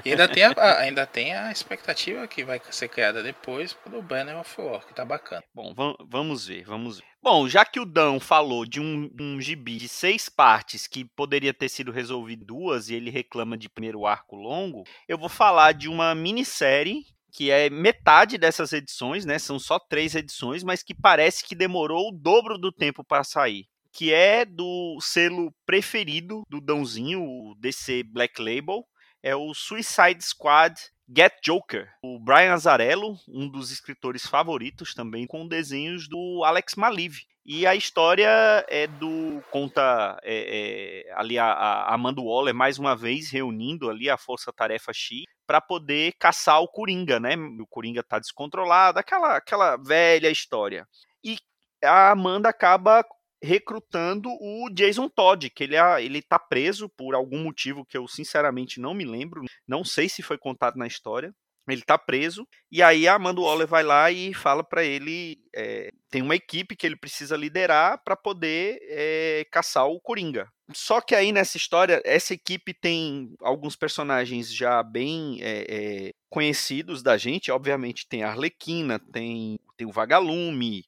e 0.05 0.11
ainda 0.11 0.28
tem, 0.28 0.43
a, 0.43 0.78
ainda 0.81 1.07
tem 1.07 1.35
a 1.35 1.50
expectativa 1.50 2.28
que 2.28 2.45
vai 2.45 2.61
ser 2.71 2.88
criada 2.88 3.23
depois 3.23 3.73
pelo 3.73 4.02
Banner 4.02 4.37
of 4.37 4.61
War, 4.61 4.87
que 4.87 4.93
tá 4.93 5.05
bacana. 5.05 5.43
Bom, 5.55 5.75
vamos 6.07 6.47
ver, 6.47 6.64
vamos 6.64 6.99
ver. 6.99 7.09
Bom, 7.21 7.49
já 7.49 7.65
que 7.65 7.81
o 7.81 7.85
Dan 7.85 8.21
falou 8.21 8.65
de 8.65 8.81
um, 8.81 9.11
um 9.21 9.41
gibi 9.41 9.77
de 9.77 9.89
seis 9.89 10.29
partes 10.29 10.87
que 10.87 11.05
poderia 11.05 11.53
ter 11.53 11.69
sido 11.69 11.91
resolvido 11.91 12.45
duas 12.45 12.89
e 12.89 12.95
ele 12.95 13.11
reclama 13.11 13.59
de 13.59 13.69
primeiro 13.69 14.07
arco 14.07 14.37
longo, 14.37 14.85
eu 15.09 15.19
vou 15.19 15.29
falar 15.29 15.73
de 15.73 15.89
uma 15.89 16.15
minissérie 16.15 17.03
que 17.33 17.51
é 17.51 17.69
metade 17.69 18.39
dessas 18.39 18.73
edições, 18.73 19.25
né? 19.25 19.39
São 19.39 19.59
só 19.59 19.79
três 19.79 20.15
edições, 20.15 20.63
mas 20.63 20.83
que 20.83 20.95
parece 20.95 21.45
que 21.45 21.55
demorou 21.55 22.09
o 22.09 22.13
dobro 22.13 22.57
do 22.57 22.73
tempo 22.73 23.05
para 23.05 23.25
sair. 23.25 23.67
Que 23.93 24.13
é 24.13 24.45
do 24.45 24.99
selo 25.01 25.53
preferido 25.67 26.43
do 26.49 26.61
Dãozinho, 26.61 27.23
o 27.23 27.55
DC 27.59 28.05
Black 28.05 28.41
Label, 28.41 28.85
é 29.23 29.35
o 29.35 29.53
Suicide 29.55 30.23
Squad 30.23 30.75
Get 31.15 31.33
Joker, 31.43 31.88
o 32.03 32.19
Brian 32.19 32.53
Azarello, 32.53 33.17
um 33.27 33.49
dos 33.49 33.71
escritores 33.71 34.27
favoritos 34.27 34.93
também, 34.95 35.27
com 35.27 35.49
desenhos 35.49 36.07
do 36.07 36.43
Alex 36.45 36.75
Maliv. 36.75 37.21
E 37.47 37.67
a 37.67 37.75
história 37.75 38.29
é 38.69 38.87
do. 38.87 39.43
conta 39.50 40.19
é, 40.23 41.07
é, 41.09 41.15
ali 41.15 41.38
a, 41.38 41.47
a 41.47 41.95
Amanda 41.95 42.21
Waller 42.21 42.55
mais 42.55 42.79
uma 42.79 42.95
vez 42.95 43.31
reunindo 43.31 43.88
ali 43.88 44.11
a 44.11 44.19
Força 44.19 44.53
Tarefa 44.53 44.93
X 44.93 45.23
para 45.47 45.59
poder 45.59 46.12
caçar 46.19 46.61
o 46.61 46.69
Coringa, 46.69 47.19
né? 47.19 47.37
O 47.59 47.67
Coringa 47.67 48.03
tá 48.03 48.19
descontrolado, 48.19 48.99
aquela, 48.99 49.38
aquela 49.38 49.77
velha 49.79 50.29
história. 50.29 50.87
E 51.25 51.38
a 51.83 52.11
Amanda 52.11 52.50
acaba 52.50 53.03
recrutando 53.42 54.28
o 54.40 54.68
Jason 54.71 55.09
Todd, 55.09 55.50
que 55.50 55.64
ele, 55.64 55.76
é, 55.76 56.04
ele 56.04 56.23
tá 56.23 56.38
preso 56.38 56.88
por 56.88 57.14
algum 57.14 57.42
motivo 57.42 57.85
que 57.85 57.97
eu 57.97 58.07
sinceramente 58.09 58.80
não 58.80 58.95
me 58.95 59.04
lembro, 59.04 59.42
não 59.66 59.85
sei 59.85 60.09
se 60.09 60.23
foi 60.23 60.38
contado 60.38 60.76
na 60.76 60.87
história. 60.87 61.33
Ele 61.68 61.83
tá 61.83 61.99
preso, 61.99 62.49
e 62.73 62.83
aí 62.83 63.07
a 63.07 63.16
Amanda 63.16 63.42
Waller 63.42 63.66
vai 63.66 63.83
lá 63.83 64.11
e 64.11 64.33
fala 64.33 64.64
para 64.64 64.83
ele: 64.83 65.37
é, 65.54 65.90
tem 66.11 66.23
uma 66.23 66.35
equipe 66.35 66.75
que 66.75 66.87
ele 66.87 66.97
precisa 66.97 67.37
liderar 67.37 68.02
para 68.02 68.16
poder 68.16 68.78
é, 68.85 69.45
caçar 69.52 69.87
o 69.87 70.00
Coringa. 70.00 70.49
Só 70.73 71.00
que 71.00 71.14
aí 71.14 71.30
nessa 71.30 71.59
história, 71.59 72.00
essa 72.07 72.33
equipe 72.33 72.73
tem 72.73 73.35
alguns 73.42 73.76
personagens 73.76 74.50
já 74.50 74.83
bem 74.83 75.38
é, 75.42 76.11
conhecidos 76.30 77.02
da 77.02 77.18
gente. 77.18 77.50
Obviamente 77.50 78.09
tem 78.09 78.23
a 78.23 78.30
Arlequina, 78.30 78.99
tem, 78.99 79.59
tem 79.76 79.87
o 79.87 79.92
Vagalume, 79.92 80.85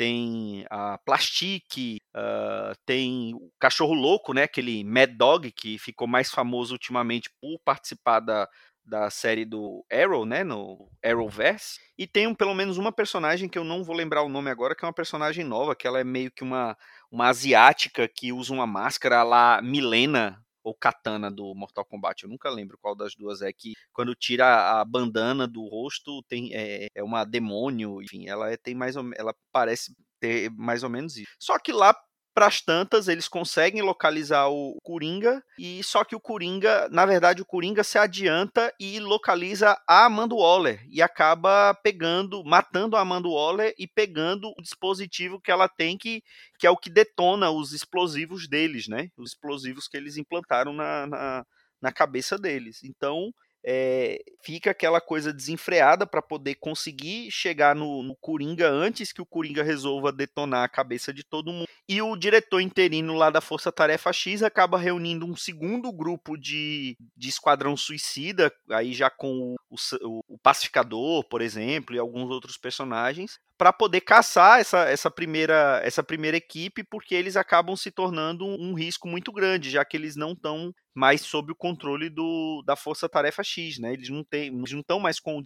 tem 0.00 0.64
a 0.70 0.96
Plastique, 0.96 2.00
uh, 2.16 2.74
tem 2.86 3.34
o 3.34 3.52
Cachorro 3.60 3.92
Louco, 3.92 4.32
né? 4.32 4.44
Aquele 4.44 4.82
Mad 4.82 5.10
Dog 5.10 5.52
que 5.52 5.76
ficou 5.76 6.08
mais 6.08 6.30
famoso 6.30 6.72
ultimamente 6.72 7.28
por 7.38 7.58
participar 7.62 8.20
da, 8.20 8.48
da 8.82 9.10
série 9.10 9.44
do 9.44 9.84
Arrow, 9.92 10.24
né? 10.24 10.42
No 10.42 10.90
Arrowverse. 11.04 11.78
E 11.98 12.06
tem 12.06 12.26
um, 12.26 12.34
pelo 12.34 12.54
menos 12.54 12.78
uma 12.78 12.90
personagem 12.90 13.46
que 13.46 13.58
eu 13.58 13.64
não 13.64 13.84
vou 13.84 13.94
lembrar 13.94 14.22
o 14.22 14.30
nome 14.30 14.50
agora, 14.50 14.74
que 14.74 14.82
é 14.82 14.88
uma 14.88 14.94
personagem 14.94 15.44
nova, 15.44 15.76
que 15.76 15.86
ela 15.86 16.00
é 16.00 16.04
meio 16.04 16.30
que 16.30 16.42
uma, 16.42 16.74
uma 17.12 17.28
asiática 17.28 18.08
que 18.08 18.32
usa 18.32 18.54
uma 18.54 18.66
máscara 18.66 19.22
lá 19.22 19.60
Milena 19.60 20.42
ou 20.62 20.74
Katana 20.74 21.30
do 21.30 21.54
Mortal 21.54 21.84
Kombat. 21.84 22.22
Eu 22.22 22.30
nunca 22.30 22.50
lembro 22.50 22.78
qual 22.78 22.94
das 22.94 23.14
duas 23.14 23.42
é 23.42 23.52
que 23.52 23.74
quando 23.92 24.14
tira 24.14 24.80
a 24.80 24.84
bandana 24.84 25.46
do 25.46 25.66
rosto 25.66 26.22
tem 26.24 26.50
é, 26.54 26.88
é 26.94 27.02
uma 27.02 27.24
demônio, 27.24 28.02
enfim, 28.02 28.28
ela 28.28 28.50
é, 28.50 28.56
tem 28.56 28.74
mais 28.74 28.96
ou, 28.96 29.10
ela 29.16 29.34
parece 29.52 29.94
ter 30.20 30.50
mais 30.50 30.82
ou 30.82 30.90
menos 30.90 31.16
isso. 31.16 31.32
Só 31.38 31.58
que 31.58 31.72
lá 31.72 31.94
para 32.34 32.46
as 32.46 32.60
tantas, 32.60 33.08
eles 33.08 33.28
conseguem 33.28 33.82
localizar 33.82 34.48
o 34.48 34.76
Coringa, 34.82 35.42
e 35.58 35.82
só 35.82 36.04
que 36.04 36.14
o 36.14 36.20
Coringa, 36.20 36.88
na 36.90 37.04
verdade, 37.04 37.42
o 37.42 37.46
Coringa 37.46 37.82
se 37.82 37.98
adianta 37.98 38.72
e 38.78 39.00
localiza 39.00 39.76
a 39.88 40.06
Amanda 40.06 40.34
Waller 40.34 40.84
e 40.88 41.02
acaba 41.02 41.74
pegando, 41.82 42.44
matando 42.44 42.96
a 42.96 43.00
Amanda 43.00 43.28
Waller 43.28 43.74
e 43.78 43.86
pegando 43.86 44.52
o 44.58 44.62
dispositivo 44.62 45.40
que 45.40 45.50
ela 45.50 45.68
tem 45.68 45.98
que, 45.98 46.22
que 46.58 46.66
é 46.66 46.70
o 46.70 46.76
que 46.76 46.90
detona 46.90 47.50
os 47.50 47.72
explosivos 47.72 48.48
deles, 48.48 48.88
né? 48.88 49.08
Os 49.16 49.30
explosivos 49.30 49.88
que 49.88 49.96
eles 49.96 50.16
implantaram 50.16 50.72
na, 50.72 51.06
na, 51.06 51.46
na 51.80 51.92
cabeça 51.92 52.38
deles. 52.38 52.82
Então, 52.84 53.32
é, 53.64 54.18
fica 54.42 54.70
aquela 54.70 55.00
coisa 55.00 55.32
desenfreada 55.32 56.06
para 56.06 56.22
poder 56.22 56.54
conseguir 56.56 57.30
chegar 57.30 57.74
no, 57.74 58.02
no, 58.02 58.16
Coringa 58.16 58.68
antes 58.68 59.12
que 59.12 59.20
o 59.20 59.26
Coringa 59.26 59.62
resolva 59.62 60.10
detonar 60.10 60.64
a 60.64 60.68
cabeça 60.68 61.12
de 61.12 61.22
todo 61.22 61.52
mundo. 61.52 61.68
E 61.92 62.00
o 62.00 62.14
diretor 62.14 62.60
interino 62.60 63.14
lá 63.14 63.30
da 63.30 63.40
Força 63.40 63.72
Tarefa 63.72 64.12
X 64.12 64.44
acaba 64.44 64.78
reunindo 64.78 65.26
um 65.26 65.34
segundo 65.34 65.90
grupo 65.90 66.36
de, 66.36 66.96
de 67.16 67.28
Esquadrão 67.28 67.76
Suicida, 67.76 68.52
aí 68.70 68.92
já 68.92 69.10
com 69.10 69.56
o, 69.68 69.74
o, 70.02 70.20
o 70.28 70.38
Pacificador, 70.38 71.24
por 71.24 71.42
exemplo, 71.42 71.96
e 71.96 71.98
alguns 71.98 72.30
outros 72.30 72.56
personagens, 72.56 73.40
para 73.60 73.74
poder 73.74 74.00
caçar 74.00 74.58
essa, 74.58 74.88
essa, 74.88 75.10
primeira, 75.10 75.82
essa 75.84 76.02
primeira 76.02 76.34
equipe, 76.34 76.82
porque 76.82 77.14
eles 77.14 77.36
acabam 77.36 77.76
se 77.76 77.90
tornando 77.90 78.46
um, 78.46 78.72
risco 78.72 79.06
muito 79.06 79.30
grande, 79.30 79.68
já 79.68 79.84
que 79.84 79.98
eles 79.98 80.16
não 80.16 80.32
estão 80.32 80.72
mais 80.94 81.20
sob 81.20 81.52
o 81.52 81.54
controle 81.54 82.08
do, 82.08 82.62
da 82.64 82.74
Força 82.74 83.06
Tarefa 83.06 83.42
X, 83.42 83.78
né? 83.78 83.92
Eles 83.92 84.08
não 84.08 84.24
têm, 84.24 84.50
não 84.50 84.64
estão 84.64 84.98
mais 84.98 85.20
com 85.20 85.38
o 85.38 85.42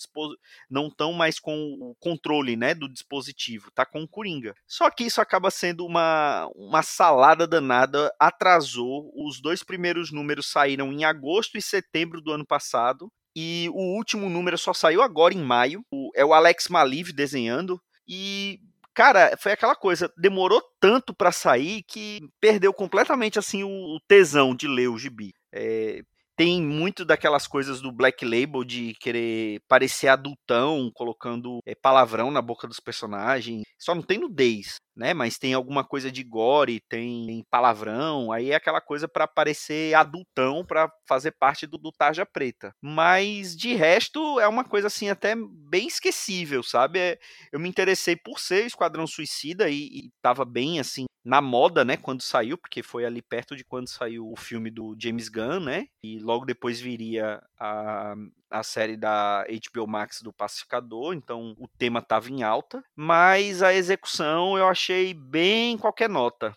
não 0.70 0.86
estão 0.86 1.12
mais 1.12 1.40
com 1.40 1.76
o 1.80 1.94
controle, 1.98 2.56
né, 2.56 2.72
do 2.72 2.88
dispositivo, 2.88 3.70
tá 3.72 3.84
com 3.84 4.02
o 4.02 4.08
Coringa. 4.08 4.54
Só 4.64 4.88
que 4.90 5.02
isso 5.02 5.20
acaba 5.20 5.50
sendo 5.50 5.84
uma, 5.84 6.33
uma 6.54 6.82
salada 6.82 7.46
danada, 7.46 8.12
atrasou. 8.18 9.10
Os 9.14 9.40
dois 9.40 9.62
primeiros 9.62 10.12
números 10.12 10.50
saíram 10.50 10.92
em 10.92 11.04
agosto 11.04 11.56
e 11.58 11.62
setembro 11.62 12.20
do 12.20 12.32
ano 12.32 12.46
passado. 12.46 13.08
E 13.36 13.68
o 13.72 13.96
último 13.96 14.28
número 14.30 14.56
só 14.56 14.72
saiu 14.72 15.02
agora 15.02 15.34
em 15.34 15.42
maio. 15.42 15.84
É 16.14 16.24
o 16.24 16.32
Alex 16.32 16.68
Maliv 16.68 17.12
desenhando. 17.12 17.80
E 18.06 18.60
cara, 18.94 19.36
foi 19.38 19.52
aquela 19.52 19.74
coisa, 19.74 20.10
demorou 20.16 20.62
tanto 20.80 21.12
para 21.12 21.32
sair 21.32 21.82
que 21.82 22.20
perdeu 22.40 22.72
completamente 22.72 23.38
assim 23.38 23.64
o, 23.64 23.98
tesão 24.06 24.54
de 24.54 24.68
ler 24.68 24.88
o 24.88 24.96
gibi. 24.96 25.32
É, 25.52 26.00
tem 26.36 26.60
muito 26.60 27.04
daquelas 27.04 27.46
coisas 27.46 27.80
do 27.80 27.92
Black 27.92 28.24
Label 28.24 28.64
de 28.64 28.94
querer 29.00 29.60
parecer 29.68 30.08
adultão, 30.08 30.90
colocando 30.94 31.60
é, 31.64 31.74
palavrão 31.74 32.30
na 32.30 32.42
boca 32.42 32.66
dos 32.66 32.80
personagens. 32.80 33.62
Só 33.78 33.94
não 33.94 34.02
tem 34.02 34.18
nudez, 34.18 34.76
né? 34.96 35.14
Mas 35.14 35.38
tem 35.38 35.54
alguma 35.54 35.84
coisa 35.84 36.10
de 36.10 36.22
gore, 36.24 36.80
tem 36.88 37.44
palavrão. 37.50 38.32
Aí 38.32 38.50
é 38.50 38.54
aquela 38.54 38.80
coisa 38.80 39.06
para 39.06 39.28
parecer 39.28 39.94
adultão, 39.94 40.64
para 40.66 40.90
fazer 41.08 41.32
parte 41.32 41.66
do, 41.66 41.78
do 41.78 41.92
Tarja 41.92 42.26
Preta. 42.26 42.72
Mas 42.82 43.56
de 43.56 43.74
resto 43.74 44.40
é 44.40 44.48
uma 44.48 44.64
coisa 44.64 44.88
assim 44.88 45.08
até 45.08 45.34
bem 45.36 45.86
esquecível, 45.86 46.62
sabe? 46.62 46.98
É, 46.98 47.18
eu 47.52 47.60
me 47.60 47.68
interessei 47.68 48.16
por 48.16 48.40
ser 48.40 48.66
Esquadrão 48.66 49.06
Suicida 49.06 49.68
e, 49.68 49.84
e 49.84 50.10
tava 50.22 50.44
bem 50.44 50.80
assim 50.80 51.04
na 51.24 51.40
moda, 51.40 51.84
né, 51.84 51.96
quando 51.96 52.22
saiu, 52.22 52.58
porque 52.58 52.82
foi 52.82 53.04
ali 53.04 53.22
perto 53.22 53.56
de 53.56 53.64
quando 53.64 53.88
saiu 53.88 54.30
o 54.30 54.36
filme 54.36 54.70
do 54.70 54.94
James 54.98 55.28
Gunn, 55.28 55.60
né? 55.60 55.88
E 56.02 56.18
logo 56.18 56.44
depois 56.44 56.80
viria 56.80 57.42
a, 57.58 58.14
a 58.50 58.62
série 58.62 58.96
da 58.96 59.46
HBO 59.72 59.86
Max 59.86 60.20
do 60.20 60.32
Pacificador, 60.32 61.14
então 61.14 61.56
o 61.58 61.66
tema 61.66 62.00
estava 62.00 62.30
em 62.30 62.42
alta, 62.42 62.84
mas 62.94 63.62
a 63.62 63.72
execução 63.72 64.58
eu 64.58 64.68
achei 64.68 65.14
bem 65.14 65.78
qualquer 65.78 66.10
nota. 66.10 66.54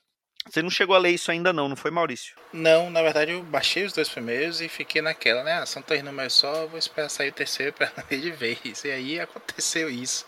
Você 0.50 0.62
não 0.62 0.70
chegou 0.70 0.96
a 0.96 1.00
ler 1.00 1.12
isso 1.12 1.30
ainda 1.30 1.52
não, 1.52 1.68
não 1.68 1.76
foi, 1.76 1.92
Maurício? 1.92 2.36
Não, 2.54 2.90
na 2.90 3.02
verdade 3.02 3.32
eu 3.32 3.44
baixei 3.44 3.86
os 3.86 3.92
dois 3.92 4.08
primeiros 4.08 4.62
e 4.62 4.70
fiquei 4.70 5.02
naquela, 5.02 5.44
né? 5.44 5.54
Ah, 5.54 5.66
são 5.66 5.82
três 5.82 6.04
números 6.04 6.34
só, 6.34 6.66
vou 6.68 6.80
esperar 6.80 7.10
sair 7.10 7.30
o 7.30 7.34
terceiro 7.34 7.74
para 7.74 7.92
ler 8.10 8.20
de 8.22 8.32
vez. 8.32 8.84
E 8.86 8.92
aí 8.92 9.20
aconteceu 9.20 9.90
isso. 9.90 10.26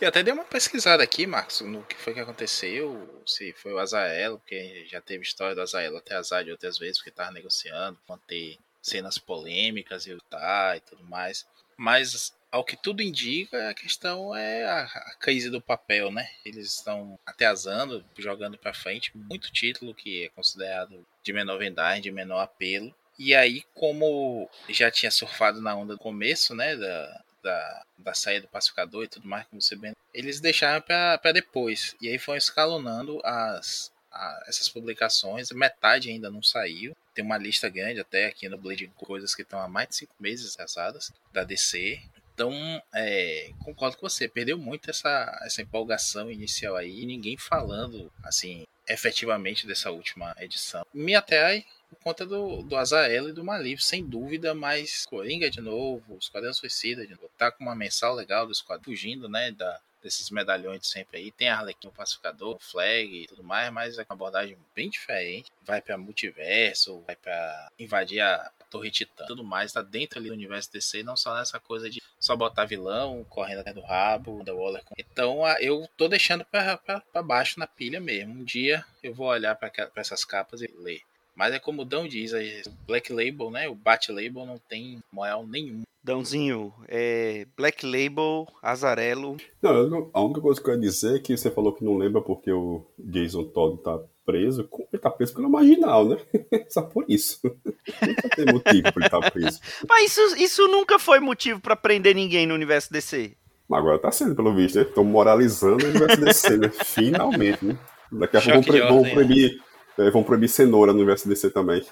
E 0.00 0.06
até 0.06 0.22
dei 0.22 0.32
uma 0.32 0.44
pesquisada 0.44 1.02
aqui, 1.02 1.26
Marcos, 1.26 1.60
no 1.60 1.84
que 1.84 1.94
foi 1.94 2.14
que 2.14 2.20
aconteceu, 2.20 3.22
se 3.26 3.52
foi 3.52 3.74
o 3.74 3.78
Azaelo, 3.78 4.38
porque 4.38 4.86
já 4.86 4.98
teve 4.98 5.22
história 5.22 5.54
do 5.54 5.60
Azaelo 5.60 5.98
até 5.98 6.14
azar 6.14 6.42
de 6.42 6.50
outras 6.50 6.78
vezes, 6.78 6.96
porque 6.96 7.10
estava 7.10 7.30
negociando, 7.30 7.98
manter 8.08 8.56
cenas 8.80 9.18
polêmicas 9.18 10.06
e 10.06 10.16
tá 10.30 10.74
e 10.74 10.80
tudo 10.80 11.04
mais. 11.04 11.46
Mas 11.76 12.34
ao 12.50 12.64
que 12.64 12.76
tudo 12.76 13.02
indica, 13.02 13.68
a 13.68 13.74
questão 13.74 14.34
é 14.34 14.64
a, 14.64 14.84
a 14.84 15.14
crise 15.20 15.50
do 15.50 15.60
papel, 15.60 16.10
né? 16.10 16.28
Eles 16.46 16.76
estão 16.76 17.18
ateazando, 17.26 18.02
jogando 18.18 18.56
para 18.56 18.72
frente 18.72 19.12
muito 19.14 19.52
título 19.52 19.94
que 19.94 20.24
é 20.24 20.28
considerado 20.30 21.06
de 21.22 21.32
menor 21.32 21.58
vendagem, 21.58 22.02
de 22.02 22.10
menor 22.10 22.40
apelo. 22.40 22.94
E 23.18 23.34
aí, 23.34 23.62
como 23.74 24.48
já 24.70 24.90
tinha 24.90 25.10
surfado 25.10 25.60
na 25.60 25.76
onda 25.76 25.92
do 25.92 25.98
começo, 25.98 26.54
né, 26.54 26.74
da, 26.74 27.22
da, 27.42 27.84
da 27.98 28.14
saída 28.14 28.42
do 28.42 28.50
pacificador 28.50 29.04
e 29.04 29.08
tudo 29.08 29.28
mais, 29.28 29.46
como 29.46 29.60
você 29.60 29.76
bem. 29.76 29.94
Eles 30.12 30.40
deixaram 30.40 30.82
para 30.82 31.32
depois. 31.32 31.96
E 32.00 32.08
aí 32.08 32.18
foram 32.18 32.38
escalonando 32.38 33.20
as, 33.24 33.92
a, 34.10 34.44
essas 34.46 34.68
publicações. 34.68 35.50
Metade 35.52 36.10
ainda 36.10 36.30
não 36.30 36.42
saiu. 36.42 36.96
Tem 37.14 37.24
uma 37.24 37.38
lista 37.38 37.68
grande 37.68 38.00
até 38.00 38.26
aqui 38.26 38.48
no 38.48 38.58
Blade 38.58 38.90
coisas 38.96 39.34
que 39.34 39.42
estão 39.42 39.60
há 39.60 39.68
mais 39.68 39.88
de 39.88 39.96
cinco 39.96 40.14
meses 40.18 40.56
casadas 40.56 41.12
da 41.32 41.44
DC. 41.44 42.00
Então, 42.34 42.82
é, 42.94 43.50
concordo 43.64 43.98
com 43.98 44.08
você, 44.08 44.26
perdeu 44.26 44.56
muito 44.56 44.88
essa, 44.88 45.38
essa 45.42 45.60
empolgação 45.60 46.30
inicial 46.30 46.74
aí, 46.74 47.04
ninguém 47.04 47.36
falando, 47.36 48.10
assim, 48.24 48.66
efetivamente 48.90 49.66
dessa 49.66 49.90
última 49.90 50.34
edição. 50.40 50.84
Me 50.92 51.14
atrai 51.14 51.64
por 51.88 51.98
conta 52.00 52.26
do, 52.26 52.62
do 52.62 52.76
Azael 52.76 53.28
e 53.28 53.32
do 53.32 53.44
Malif, 53.44 53.82
sem 53.82 54.04
dúvida, 54.04 54.54
mas 54.54 55.06
Coringa 55.06 55.50
de 55.50 55.60
novo, 55.60 56.18
Esquadrão 56.18 56.52
Suicida 56.52 57.06
de 57.06 57.14
novo, 57.14 57.30
tá 57.38 57.50
com 57.50 57.64
uma 57.64 57.74
mensal 57.74 58.14
legal 58.14 58.46
do 58.46 58.52
Esquadrão, 58.52 58.84
fugindo, 58.84 59.28
né, 59.28 59.50
da, 59.50 59.80
desses 60.02 60.30
medalhões 60.30 60.80
de 60.80 60.86
sempre 60.86 61.18
aí. 61.18 61.32
Tem 61.32 61.48
Arlequim, 61.48 61.88
o 61.88 61.92
Pacificador, 61.92 62.56
o 62.56 62.60
Flag 62.60 63.22
e 63.22 63.26
tudo 63.26 63.42
mais, 63.42 63.72
mas 63.72 63.98
é 63.98 64.02
uma 64.02 64.14
abordagem 64.14 64.56
bem 64.74 64.88
diferente. 64.88 65.50
Vai 65.62 65.80
para 65.80 65.98
multiverso, 65.98 67.02
vai 67.06 67.16
para 67.16 67.70
invadir 67.78 68.20
a 68.20 68.50
Torre 68.70 68.90
Titã, 68.90 69.24
tudo 69.26 69.42
mais. 69.42 69.72
Tá 69.72 69.82
dentro 69.82 70.18
ali 70.18 70.28
do 70.28 70.34
universo 70.34 70.72
DC, 70.72 71.02
não 71.02 71.16
só 71.16 71.34
nessa 71.34 71.58
coisa 71.58 71.90
de 71.90 72.00
só 72.18 72.36
botar 72.36 72.64
vilão, 72.64 73.24
correndo 73.28 73.60
até 73.60 73.72
do 73.72 73.80
rabo, 73.80 74.44
da 74.44 74.54
Waller. 74.54 74.82
Então 74.96 75.46
eu 75.58 75.88
tô 75.96 76.06
deixando 76.08 76.44
para 76.44 77.22
baixo 77.22 77.58
na 77.58 77.66
pilha 77.66 78.00
mesmo. 78.00 78.40
Um 78.40 78.44
dia 78.44 78.84
eu 79.02 79.12
vou 79.12 79.26
olhar 79.26 79.54
para 79.56 79.72
essas 79.96 80.24
capas 80.24 80.62
e 80.62 80.72
ler. 80.78 81.00
Mas 81.34 81.54
é 81.54 81.58
como 81.58 81.82
o 81.82 81.84
Dão 81.84 82.06
diz, 82.06 82.32
o 82.32 82.70
Black 82.86 83.12
Label, 83.12 83.50
né? 83.50 83.68
O 83.68 83.74
Bat 83.74 84.12
Label 84.12 84.44
não 84.44 84.58
tem 84.58 85.02
moral 85.10 85.46
nenhum. 85.46 85.82
Dãozinho, 86.02 86.72
é 86.88 87.46
Black 87.56 87.84
Label, 87.84 88.46
Azarelo. 88.62 89.36
Não, 89.60 90.10
a 90.14 90.22
única 90.22 90.40
coisa 90.40 90.60
que 90.60 90.68
eu 90.68 90.74
ia 90.74 90.80
dizer 90.80 91.16
é 91.16 91.18
que 91.18 91.36
você 91.36 91.50
falou 91.50 91.74
que 91.74 91.84
não 91.84 91.96
lembra 91.96 92.22
porque 92.22 92.50
o 92.50 92.86
Jason 92.98 93.44
Todd 93.44 93.82
tá 93.82 94.00
preso. 94.24 94.68
Ele 94.92 95.00
tá 95.00 95.10
preso 95.10 95.34
pelo 95.34 95.50
marginal, 95.50 96.08
né? 96.08 96.16
Só 96.68 96.82
por 96.82 97.04
isso. 97.08 97.40
Nunca 98.02 98.28
tem 98.36 98.46
motivo 98.46 98.92
pra 98.92 98.94
ele 98.96 99.06
estar 99.06 99.20
tá 99.20 99.30
preso. 99.30 99.60
Mas 99.88 100.10
isso, 100.10 100.36
isso 100.36 100.68
nunca 100.68 100.98
foi 100.98 101.20
motivo 101.20 101.60
para 101.60 101.76
prender 101.76 102.14
ninguém 102.14 102.46
no 102.46 102.54
universo 102.54 102.92
DC. 102.92 103.36
Mas 103.68 103.78
agora 103.78 103.98
tá 103.98 104.10
sendo, 104.10 104.34
pelo 104.34 104.54
visto, 104.54 104.76
né? 104.76 104.82
Estão 104.82 105.04
moralizando 105.04 105.84
o 105.84 105.88
universo 105.88 106.20
DC, 106.20 106.56
né? 106.56 106.70
Finalmente, 106.84 107.64
né? 107.64 107.78
Daqui 108.12 108.36
a 108.36 108.40
pouco 108.40 108.72
vão, 108.72 109.02
vão 109.02 109.10
proibir 109.10 109.60
é, 110.00 110.10
vão 110.10 110.22
proibir 110.22 110.48
cenoura 110.48 110.92
no 110.92 110.98
universo 110.98 111.28
DC 111.28 111.50
também. 111.50 111.84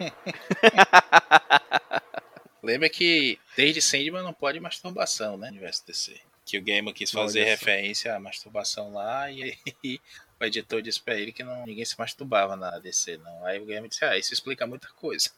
Lembra 2.62 2.88
que 2.88 3.38
desde 3.56 3.80
Sandman 3.80 4.22
não 4.22 4.32
pode 4.32 4.58
masturbação, 4.58 5.36
né? 5.36 5.46
No 5.46 5.52
universo 5.52 5.86
DC. 5.86 6.20
Que 6.44 6.58
o 6.58 6.62
Gamer 6.62 6.92
quis 6.92 7.12
fazer 7.12 7.44
referência 7.44 8.16
à 8.16 8.20
masturbação 8.20 8.92
lá 8.92 9.30
e 9.30 9.44
aí 9.44 10.00
o 10.40 10.44
editor 10.44 10.80
disse 10.80 11.00
pra 11.00 11.14
ele 11.14 11.32
que 11.32 11.42
não, 11.42 11.66
ninguém 11.66 11.84
se 11.84 11.98
masturbava 11.98 12.56
na 12.56 12.78
DC, 12.78 13.18
não. 13.18 13.44
Aí 13.44 13.60
o 13.60 13.66
Gamer 13.66 13.88
disse, 13.88 14.04
ah, 14.04 14.16
isso 14.16 14.32
explica 14.32 14.66
muita 14.66 14.88
coisa. 14.88 15.30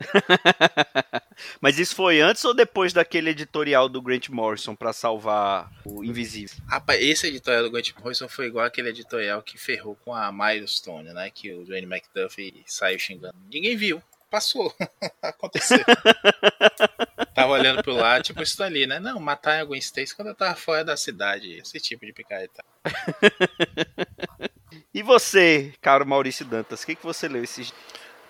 Mas 1.60 1.78
isso 1.78 1.94
foi 1.94 2.20
antes 2.20 2.44
ou 2.44 2.54
depois 2.54 2.92
daquele 2.92 3.30
editorial 3.30 3.88
do 3.88 4.00
Grant 4.00 4.28
Morrison 4.28 4.74
para 4.74 4.92
salvar 4.92 5.70
o 5.84 6.04
Invisível? 6.04 6.56
Rapaz, 6.66 7.02
esse 7.02 7.26
editorial 7.26 7.64
do 7.64 7.70
Grant 7.70 7.92
Morrison 7.98 8.28
foi 8.28 8.46
igual 8.46 8.64
aquele 8.64 8.90
editorial 8.90 9.42
que 9.42 9.58
ferrou 9.58 9.96
com 9.96 10.14
a 10.14 10.30
Milestone, 10.30 11.12
né? 11.12 11.30
Que 11.30 11.52
o 11.52 11.64
Dwayne 11.64 11.86
McDuffie 11.86 12.62
saiu 12.66 12.98
xingando. 12.98 13.34
Ninguém 13.50 13.76
viu. 13.76 14.02
Passou. 14.30 14.72
Aconteceu. 15.20 15.78
tava 17.34 17.52
olhando 17.52 17.82
pro 17.82 17.94
lado, 17.94 18.22
tipo, 18.22 18.42
isso 18.42 18.62
ali, 18.62 18.86
né? 18.86 19.00
Não, 19.00 19.18
matar 19.18 19.60
a 19.60 19.64
Gwen 19.64 19.78
Stacy 19.78 20.14
quando 20.14 20.28
eu 20.28 20.34
tava 20.34 20.54
fora 20.54 20.84
da 20.84 20.96
cidade. 20.96 21.58
Esse 21.58 21.80
tipo 21.80 22.06
de 22.06 22.12
picareta. 22.12 22.64
e 24.94 25.02
você, 25.02 25.74
caro 25.80 26.06
Maurício 26.06 26.44
Dantas, 26.44 26.82
o 26.82 26.86
que, 26.86 26.94
que 26.94 27.04
você 27.04 27.28
leu 27.28 27.42
esses 27.42 27.72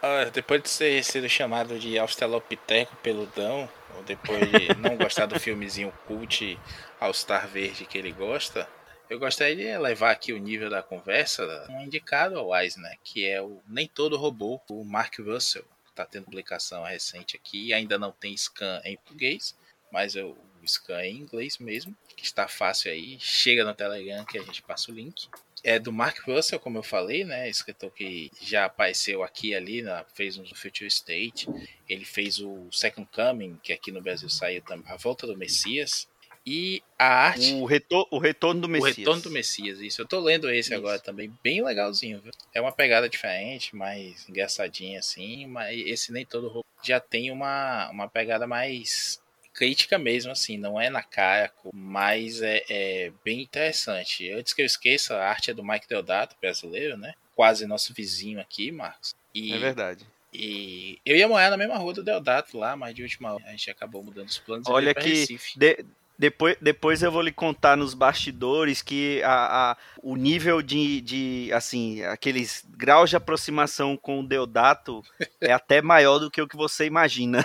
ah, 0.02 0.24
depois 0.32 0.62
de 0.62 0.70
ser 0.70 1.04
sido 1.04 1.28
chamado 1.28 1.78
de 1.78 1.98
Australopiteco 1.98 2.96
peludão, 2.96 3.68
ou 3.96 4.02
depois 4.02 4.50
de 4.50 4.74
não 4.78 4.96
gostar 4.96 5.26
do 5.26 5.38
filmezinho 5.38 5.92
cult 6.06 6.58
All 6.98 7.12
Star 7.12 7.46
Verde 7.46 7.84
que 7.84 7.98
ele 7.98 8.10
gosta, 8.10 8.66
eu 9.10 9.18
gostaria 9.18 9.56
de 9.56 9.78
levar 9.78 10.12
aqui 10.12 10.32
o 10.32 10.38
nível 10.38 10.70
da 10.70 10.82
conversa 10.82 11.66
um 11.68 11.82
indicado 11.82 12.38
ao 12.38 12.56
Eisner, 12.56 12.98
que 13.04 13.28
é 13.28 13.42
o 13.42 13.60
Nem 13.68 13.86
Todo 13.86 14.16
Robô, 14.16 14.58
o 14.70 14.84
Mark 14.84 15.18
Russell. 15.18 15.64
Está 16.00 16.12
tendo 16.12 16.24
publicação 16.24 16.82
recente 16.84 17.36
aqui, 17.36 17.74
ainda 17.74 17.98
não 17.98 18.10
tem 18.10 18.34
scan 18.36 18.80
em 18.84 18.96
português, 18.96 19.54
mas 19.92 20.14
o 20.16 20.36
scan 20.66 21.00
é 21.00 21.08
em 21.08 21.18
inglês 21.18 21.58
mesmo, 21.58 21.96
que 22.16 22.24
está 22.24 22.48
fácil 22.48 22.90
aí. 22.90 23.18
Chega 23.20 23.64
no 23.64 23.74
Telegram 23.74 24.24
que 24.24 24.38
a 24.38 24.42
gente 24.42 24.62
passa 24.62 24.90
o 24.90 24.94
link 24.94 25.28
é 25.62 25.78
do 25.78 25.92
Mark 25.92 26.20
Russell, 26.26 26.58
como 26.58 26.78
eu 26.78 26.82
falei, 26.82 27.24
né? 27.24 27.48
Escritor 27.48 27.90
que 27.90 28.30
já 28.40 28.64
apareceu 28.64 29.22
aqui 29.22 29.54
ali, 29.54 29.82
né? 29.82 30.04
fez 30.14 30.38
um 30.38 30.44
Future 30.54 30.86
State. 30.86 31.48
Ele 31.88 32.04
fez 32.04 32.38
o 32.40 32.68
Second 32.72 33.08
Coming, 33.12 33.58
que 33.62 33.72
aqui 33.72 33.92
no 33.92 34.00
Brasil 34.00 34.28
saiu 34.28 34.62
também, 34.62 34.90
A 34.90 34.96
Volta 34.96 35.26
do 35.26 35.36
Messias. 35.36 36.08
E 36.46 36.82
a 36.98 37.06
arte. 37.06 37.52
O, 37.54 37.64
retor 37.64 38.06
o 38.10 38.18
Retorno 38.18 38.62
do 38.62 38.68
Messias. 38.68 38.96
O 38.96 39.00
Retorno 39.00 39.22
do 39.22 39.30
Messias, 39.30 39.80
isso. 39.80 40.00
Eu 40.00 40.06
tô 40.06 40.20
lendo 40.20 40.50
esse 40.50 40.70
isso. 40.70 40.74
agora 40.74 40.98
também, 40.98 41.32
bem 41.42 41.62
legalzinho, 41.62 42.20
viu? 42.20 42.32
É 42.54 42.60
uma 42.60 42.72
pegada 42.72 43.08
diferente, 43.08 43.76
mais 43.76 44.28
engraçadinha 44.28 44.98
assim, 44.98 45.46
mas 45.46 45.78
esse 45.86 46.12
nem 46.12 46.24
todo 46.24 46.64
já 46.82 46.98
tem 46.98 47.30
uma, 47.30 47.90
uma 47.90 48.08
pegada 48.08 48.46
mais 48.46 49.20
crítica 49.52 49.98
mesmo, 49.98 50.32
assim, 50.32 50.56
não 50.56 50.80
é 50.80 50.88
na 50.88 51.02
cara, 51.02 51.52
mas 51.74 52.40
é, 52.40 52.64
é, 52.68 53.12
bem 53.24 53.42
interessante. 53.42 54.30
Antes 54.30 54.54
que 54.54 54.62
eu 54.62 54.66
esqueça, 54.66 55.16
a 55.16 55.28
arte 55.28 55.50
é 55.50 55.54
do 55.54 55.64
Mike 55.64 55.88
Deodato, 55.88 56.36
brasileiro, 56.40 56.96
né? 56.96 57.14
Quase 57.34 57.66
nosso 57.66 57.92
vizinho 57.92 58.40
aqui, 58.40 58.72
Marcos. 58.72 59.14
E, 59.34 59.52
é 59.52 59.58
verdade. 59.58 60.06
E 60.32 60.98
eu 61.04 61.16
ia 61.16 61.28
morar 61.28 61.50
na 61.50 61.56
mesma 61.56 61.76
rua 61.76 61.92
do 61.92 62.04
Deodato 62.04 62.56
lá, 62.56 62.76
mas 62.76 62.94
de 62.94 63.02
última 63.02 63.34
hora 63.34 63.44
a 63.46 63.50
gente 63.50 63.70
acabou 63.70 64.02
mudando 64.02 64.28
os 64.28 64.38
planos. 64.38 64.68
Olha 64.68 64.94
que 64.94 65.26
de, 65.56 65.84
depois, 66.20 66.54
depois 66.60 67.02
eu 67.02 67.10
vou 67.10 67.22
lhe 67.22 67.32
contar 67.32 67.78
nos 67.78 67.94
bastidores 67.94 68.82
que 68.82 69.22
a, 69.22 69.70
a, 69.70 69.76
o 70.02 70.16
nível 70.16 70.60
de, 70.60 71.00
de, 71.00 71.50
assim, 71.50 72.02
aqueles 72.04 72.62
graus 72.76 73.08
de 73.08 73.16
aproximação 73.16 73.96
com 73.96 74.20
o 74.20 74.26
Deodato 74.26 75.02
é 75.40 75.50
até 75.50 75.80
maior 75.80 76.18
do 76.18 76.30
que 76.30 76.42
o 76.42 76.46
que 76.46 76.58
você 76.58 76.84
imagina. 76.84 77.42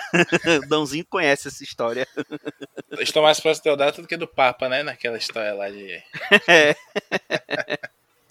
o 0.62 0.68
Dãozinho 0.68 1.06
conhece 1.08 1.48
essa 1.48 1.64
história. 1.64 2.06
estou 2.98 3.22
mais 3.22 3.40
próximo 3.40 3.62
do 3.62 3.64
Deodato 3.64 4.02
do 4.02 4.08
que 4.08 4.14
do 4.14 4.28
Papa, 4.28 4.68
né? 4.68 4.82
Naquela 4.82 5.16
história 5.16 5.54
lá 5.54 5.70
de... 5.70 6.02
É. 6.46 6.76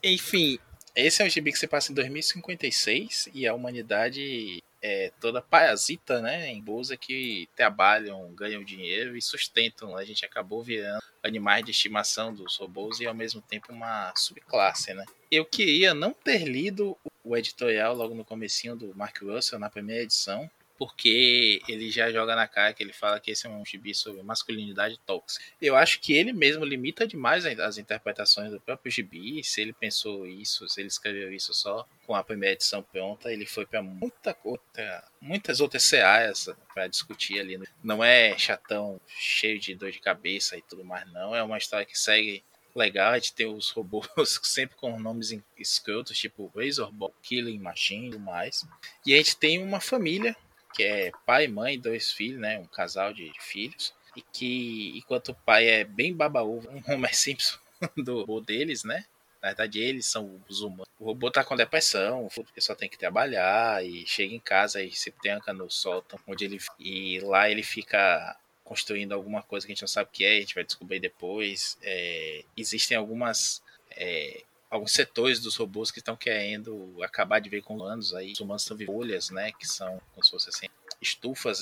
Enfim, 0.04 0.60
esse 0.96 1.24
é 1.24 1.26
um 1.26 1.30
gibi 1.30 1.52
que 1.52 1.58
se 1.58 1.66
passa 1.66 1.92
em 1.92 1.96
2056 1.96 3.30
e 3.34 3.48
a 3.48 3.54
humanidade 3.56 4.64
é, 4.88 5.12
toda 5.19 5.41
parasita, 5.41 6.21
né, 6.21 6.48
em 6.48 6.62
bolsa 6.62 6.95
que 6.95 7.50
trabalham, 7.56 8.32
ganham 8.36 8.63
dinheiro 8.63 9.17
e 9.17 9.21
sustentam. 9.21 9.98
A 9.98 10.06
gente 10.06 10.24
acabou 10.24 10.62
virando 10.62 11.02
animais 11.24 11.65
de 11.65 11.71
estimação 11.71 12.32
dos 12.32 12.56
robôs 12.58 13.00
e 13.00 13.08
ao 13.08 13.15
mesmo 13.15 13.41
tempo 13.41 13.74
uma 13.74 14.13
subclasse, 14.15 14.93
né? 14.93 15.04
Eu 15.32 15.43
queria 15.43 15.95
não 15.95 16.13
ter 16.13 16.43
lido 16.43 16.95
o 17.24 17.36
editorial 17.36 17.95
logo 17.95 18.13
no 18.13 18.24
comecinho 18.24 18.76
do 18.76 18.93
Mark 18.95 19.19
Russell 19.24 19.58
na 19.58 19.71
primeira 19.71 20.04
edição, 20.04 20.48
porque 20.78 21.62
ele 21.68 21.90
já 21.90 22.12
joga 22.12 22.36
na 22.36 22.48
cara 22.48 22.74
que 22.74 22.84
ele 22.84 22.94
fala 22.94 23.20
que 23.20 23.32
esse 23.32 23.48
é 23.48 23.50
um 23.50 23.66
gibi 23.66 23.94
sobre 23.94 24.22
masculinidade 24.22 25.00
tóxica. 25.06 25.46
Eu 25.62 25.76
acho 25.76 26.00
que 26.00 26.14
ele 26.14 26.34
mesmo 26.34 26.66
limita 26.66 27.08
demais 27.08 27.46
as 27.46 27.78
interpretações 27.78 28.52
do 28.52 28.60
próprio 28.60 28.92
gibi. 28.92 29.44
Se 29.44 29.62
ele 29.62 29.74
pensou 29.74 30.28
isso, 30.28 30.68
se 30.68 30.82
ele 30.82 30.88
escreveu 30.88 31.32
isso 31.34 31.54
só 31.54 31.88
com 32.06 32.14
a 32.14 32.24
primeira 32.24 32.54
edição 32.54 32.84
pronta, 32.84 33.32
ele 33.32 33.46
foi 33.46 33.66
para 33.66 33.82
muita 33.82 34.36
outra, 34.44 35.04
muitas 35.20 35.60
outras 35.60 35.84
searas 35.84 36.50
para 36.74 36.88
discutir 36.88 37.40
ali. 37.40 37.60
Não 37.84 38.04
é 38.04 38.38
chatão, 38.38 39.00
cheio 39.08 39.60
de 39.60 39.74
dor 39.76 39.92
de 39.92 40.00
cabeça 40.00 40.58
e 40.58 40.62
tudo 40.62 40.84
mais, 40.84 41.12
não. 41.12 41.36
É 41.36 41.42
uma 41.42 41.58
história 41.58 41.86
que 41.86 41.98
segue 41.98 42.44
legal, 42.76 43.14
a 43.14 43.18
gente 43.18 43.34
tem 43.34 43.48
os 43.48 43.70
robôs 43.70 44.10
sempre 44.44 44.76
com 44.76 45.00
nomes 45.00 45.34
escrotos, 45.58 46.18
tipo 46.18 46.52
Razorball, 46.54 47.14
Killing 47.24 47.60
Machine 47.60 48.08
e 48.08 48.12
tudo 48.12 48.20
mais. 48.20 48.68
E 49.06 49.14
a 49.14 49.18
gente 49.18 49.38
tem 49.38 49.64
uma 49.64 49.80
família 49.80 50.36
que 50.76 50.84
é 50.84 51.12
pai, 51.26 51.48
mãe, 51.48 51.80
dois 51.80 52.12
filhos, 52.12 52.40
né? 52.40 52.60
Um 52.60 52.66
casal 52.66 53.14
de 53.14 53.32
filhos. 53.40 53.94
E 54.16 54.22
que, 54.22 54.98
enquanto 54.98 55.30
o 55.30 55.36
pai 55.36 55.68
é 55.68 55.84
bem 55.84 56.14
baba-ovo, 56.14 56.70
um 56.70 56.94
Homer 56.94 57.16
Simpson 57.16 57.58
do 57.98 58.20
robô 58.20 58.42
deles, 58.42 58.84
né? 58.84 59.06
Na 59.42 59.50
verdade, 59.50 59.80
eles 59.80 60.06
são 60.06 60.42
os 60.50 60.62
humanos. 60.62 60.88
O 61.00 61.06
robô 61.06 61.30
tá 61.30 61.44
com 61.44 61.56
depressão, 61.56 62.28
porque 62.34 62.60
só 62.60 62.74
tem 62.74 62.90
que 62.90 62.98
trabalhar 62.98 63.86
e 63.86 64.06
chega 64.08 64.34
em 64.34 64.40
casa 64.40 64.82
e 64.82 64.92
se 64.92 65.12
tranca 65.12 65.54
no 65.54 65.70
sótão, 65.70 66.20
onde 66.28 66.46
ele 66.46 66.58
e 66.80 67.20
lá 67.20 67.50
ele 67.50 67.62
fica 67.62 68.36
construindo 68.64 69.14
alguma 69.14 69.44
coisa 69.44 69.66
que 69.66 69.72
a 69.72 69.76
gente 69.76 69.84
não 69.84 69.88
sabe 69.88 70.10
o 70.10 70.12
que 70.12 70.26
é, 70.26 70.38
a 70.38 70.40
gente 70.40 70.56
vai 70.56 70.64
descobrir 70.64 71.00
depois. 71.00 71.78
É, 71.84 72.44
existem 72.58 72.98
algumas 72.98 73.62
é, 73.92 74.44
alguns 74.69 74.91
setores 74.91 75.39
dos 75.39 75.56
robôs 75.56 75.91
que 75.91 75.99
estão 75.99 76.15
querendo 76.15 76.97
acabar 77.04 77.39
de 77.39 77.49
ver 77.49 77.62
com 77.62 77.75
humanos 77.75 78.13
aí. 78.13 78.34
Os 78.34 78.39
humanos 78.39 78.63
estão 78.63 78.75
vivendo 78.75 78.95
bolhas, 78.95 79.30
né? 79.30 79.51
Que 79.51 79.67
são 79.67 80.01
como 80.13 80.23
se 80.23 80.32
fosse 80.32 80.49
assim, 80.49 80.67
estufas, 81.01 81.62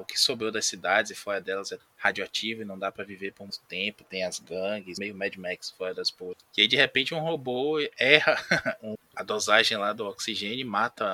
o 0.00 0.04
que 0.04 0.18
sobrou 0.18 0.50
das 0.50 0.66
cidades 0.66 1.10
e 1.10 1.14
fora 1.14 1.40
delas 1.40 1.72
é 1.72 1.78
radioativo 1.96 2.62
e 2.62 2.64
não 2.64 2.78
dá 2.78 2.92
para 2.92 3.04
viver 3.04 3.32
por 3.32 3.44
muito 3.44 3.60
tempo. 3.68 4.04
Tem 4.04 4.24
as 4.24 4.38
gangues, 4.38 4.98
meio 4.98 5.14
Mad 5.14 5.34
Max 5.36 5.70
fora 5.70 5.94
das 5.94 6.10
bolhas. 6.10 6.38
E 6.56 6.62
aí 6.62 6.68
de 6.68 6.76
repente 6.76 7.14
um 7.14 7.20
robô 7.20 7.78
erra 7.96 8.36
a 9.18 9.24
dosagem 9.24 9.76
lá 9.76 9.92
do 9.92 10.06
oxigênio 10.06 10.64
mata 10.64 11.04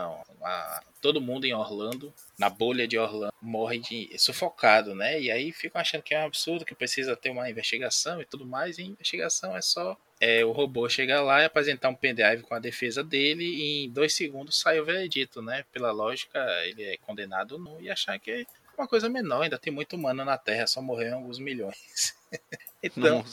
a, 0.43 0.83
todo 1.01 1.23
mundo 1.23 1.47
em 1.47 1.55
Orlando, 1.55 2.13
na 2.39 2.51
bolha 2.51 2.87
de 2.87 2.99
Orlando, 2.99 3.33
morre 3.41 3.79
de 3.79 4.11
sufocado, 4.19 4.95
né? 4.95 5.19
E 5.19 5.31
aí 5.31 5.51
ficam 5.53 5.81
achando 5.81 6.03
que 6.03 6.15
é 6.15 6.21
um 6.21 6.27
absurdo, 6.27 6.67
que 6.67 6.75
precisa 6.75 7.17
ter 7.17 7.31
uma 7.31 7.49
investigação 7.49 8.21
e 8.21 8.27
tudo 8.27 8.45
mais. 8.45 8.77
E 8.77 8.83
a 8.83 8.85
investigação 8.85 9.57
é 9.57 9.63
só 9.63 9.97
é, 10.21 10.45
o 10.45 10.53
robô 10.53 10.87
chegar 10.87 11.23
lá 11.23 11.41
e 11.41 11.47
apresentar 11.47 11.89
um 11.89 11.95
pendrive 11.95 12.43
com 12.43 12.55
a 12.55 12.59
defesa 12.59 13.03
dele 13.03 13.43
e 13.43 13.87
em 13.87 13.91
dois 13.91 14.15
segundos 14.15 14.61
sai 14.61 14.79
o 14.79 14.85
veredito, 14.85 15.41
né? 15.41 15.65
Pela 15.73 15.91
lógica, 15.91 16.39
ele 16.67 16.83
é 16.83 16.99
condenado 16.99 17.59
não 17.59 17.81
e 17.81 17.91
achar 17.91 18.19
que 18.19 18.31
é 18.31 18.47
uma 18.77 18.87
coisa 18.87 19.09
menor, 19.09 19.45
ainda 19.45 19.59
tem 19.59 19.73
muito 19.73 19.97
humano 19.97 20.27
na 20.27 20.37
Terra, 20.37 20.67
só 20.67 20.83
morreram 20.83 21.19
alguns 21.19 21.39
milhões. 21.39 22.15
então, 22.83 23.25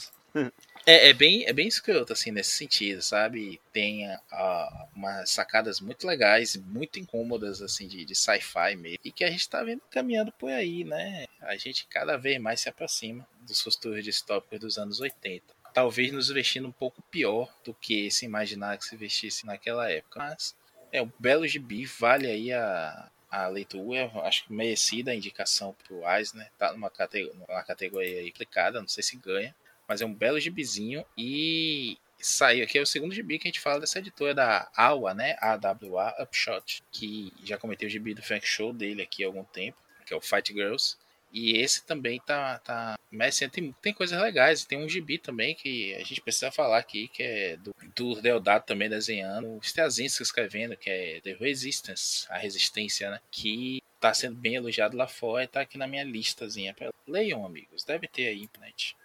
é, 0.85 1.09
é, 1.09 1.13
bem, 1.13 1.45
é 1.45 1.53
bem 1.53 1.67
escroto, 1.67 2.13
assim, 2.13 2.31
nesse 2.31 2.51
sentido, 2.51 3.01
sabe? 3.01 3.59
Tem 3.71 4.07
uh, 4.07 4.87
umas 4.95 5.29
sacadas 5.29 5.79
muito 5.79 6.07
legais, 6.07 6.55
muito 6.55 6.99
incômodas, 6.99 7.61
assim, 7.61 7.87
de, 7.87 8.03
de 8.03 8.15
sci-fi 8.15 8.75
mesmo, 8.75 8.99
e 9.03 9.11
que 9.11 9.23
a 9.23 9.29
gente 9.31 9.47
tá 9.47 9.63
vendo 9.63 9.81
caminhando 9.89 10.31
por 10.31 10.51
aí, 10.51 10.83
né? 10.83 11.25
A 11.41 11.55
gente 11.55 11.87
cada 11.87 12.17
vez 12.17 12.39
mais 12.39 12.61
se 12.61 12.69
aproxima 12.69 13.27
dos 13.41 13.61
futuros 13.61 14.03
distópicos 14.03 14.59
dos 14.59 14.77
anos 14.77 14.99
80 14.99 15.61
talvez 15.73 16.11
nos 16.11 16.29
vestindo 16.29 16.67
um 16.67 16.71
pouco 16.71 17.01
pior 17.03 17.53
do 17.63 17.73
que 17.73 18.11
se 18.11 18.25
imaginar 18.25 18.77
que 18.77 18.85
se 18.85 18.95
vestisse 18.95 19.45
naquela 19.45 19.89
época. 19.89 20.19
Mas 20.19 20.55
é 20.91 21.01
um 21.01 21.11
belo 21.17 21.47
gibi, 21.47 21.85
vale 21.85 22.27
aí 22.27 22.51
a, 22.51 23.09
a 23.29 23.47
leitura, 23.47 24.11
acho 24.23 24.45
que 24.45 24.53
merecida 24.53 25.11
a 25.11 25.15
indicação 25.15 25.75
pro 25.85 26.07
Eisner, 26.09 26.51
tá 26.57 26.73
numa 26.73 26.89
categoria, 26.89 27.33
numa 27.33 27.63
categoria 27.63 28.27
aplicada, 28.27 28.81
não 28.81 28.87
sei 28.87 29.03
se 29.03 29.15
ganha, 29.15 29.55
mas 29.87 30.01
é 30.01 30.05
um 30.05 30.13
belo 30.13 30.39
gibizinho 30.39 31.05
e 31.17 31.97
saiu 32.19 32.63
aqui 32.63 32.77
é 32.77 32.81
o 32.81 32.85
segundo 32.85 33.13
gibi 33.13 33.39
que 33.39 33.47
a 33.47 33.51
gente 33.51 33.59
fala 33.59 33.79
dessa 33.79 33.99
editora 33.99 34.33
da 34.33 34.71
AWA, 34.75 35.13
né, 35.13 35.35
AWA 35.39 36.15
Upshot, 36.21 36.83
que 36.91 37.33
já 37.43 37.57
cometeu 37.57 37.87
o 37.87 37.91
gibi 37.91 38.13
do 38.13 38.21
Frank 38.21 38.45
Show 38.45 38.71
dele 38.71 39.01
aqui 39.01 39.23
há 39.23 39.27
algum 39.27 39.43
tempo, 39.43 39.77
que 40.05 40.13
é 40.13 40.17
o 40.17 40.21
Fight 40.21 40.53
Girls, 40.53 40.97
e 41.33 41.57
esse 41.57 41.85
também 41.85 42.19
tá. 42.19 42.59
tá 42.59 42.99
mas 43.09 43.39
tem, 43.39 43.73
tem 43.81 43.93
coisas 43.93 44.19
legais. 44.19 44.65
Tem 44.65 44.77
um 44.77 44.89
gibi 44.89 45.17
também 45.17 45.55
que 45.55 45.93
a 45.95 46.03
gente 46.03 46.21
precisa 46.21 46.51
falar 46.51 46.77
aqui, 46.77 47.07
que 47.07 47.23
é 47.23 47.57
do, 47.57 47.73
do 47.95 48.21
Deodato 48.21 48.67
também 48.67 48.89
desenhando. 48.89 49.47
O 49.47 49.59
Strazinski 49.59 50.23
escrevendo, 50.23 50.75
que 50.75 50.89
é 50.89 51.21
The 51.21 51.33
Resistance, 51.39 52.25
a 52.29 52.37
resistência, 52.37 53.09
né? 53.09 53.19
Que 53.31 53.81
tá 53.99 54.13
sendo 54.13 54.35
bem 54.35 54.55
elogiado 54.55 54.97
lá 54.97 55.07
fora 55.07 55.43
e 55.43 55.47
tá 55.47 55.61
aqui 55.61 55.77
na 55.77 55.87
minha 55.87 56.03
listazinha. 56.03 56.75
Leiam, 57.07 57.45
amigos. 57.45 57.83
Deve 57.83 58.07
ter 58.07 58.27
aí, 58.27 58.41
internet. 58.41 58.95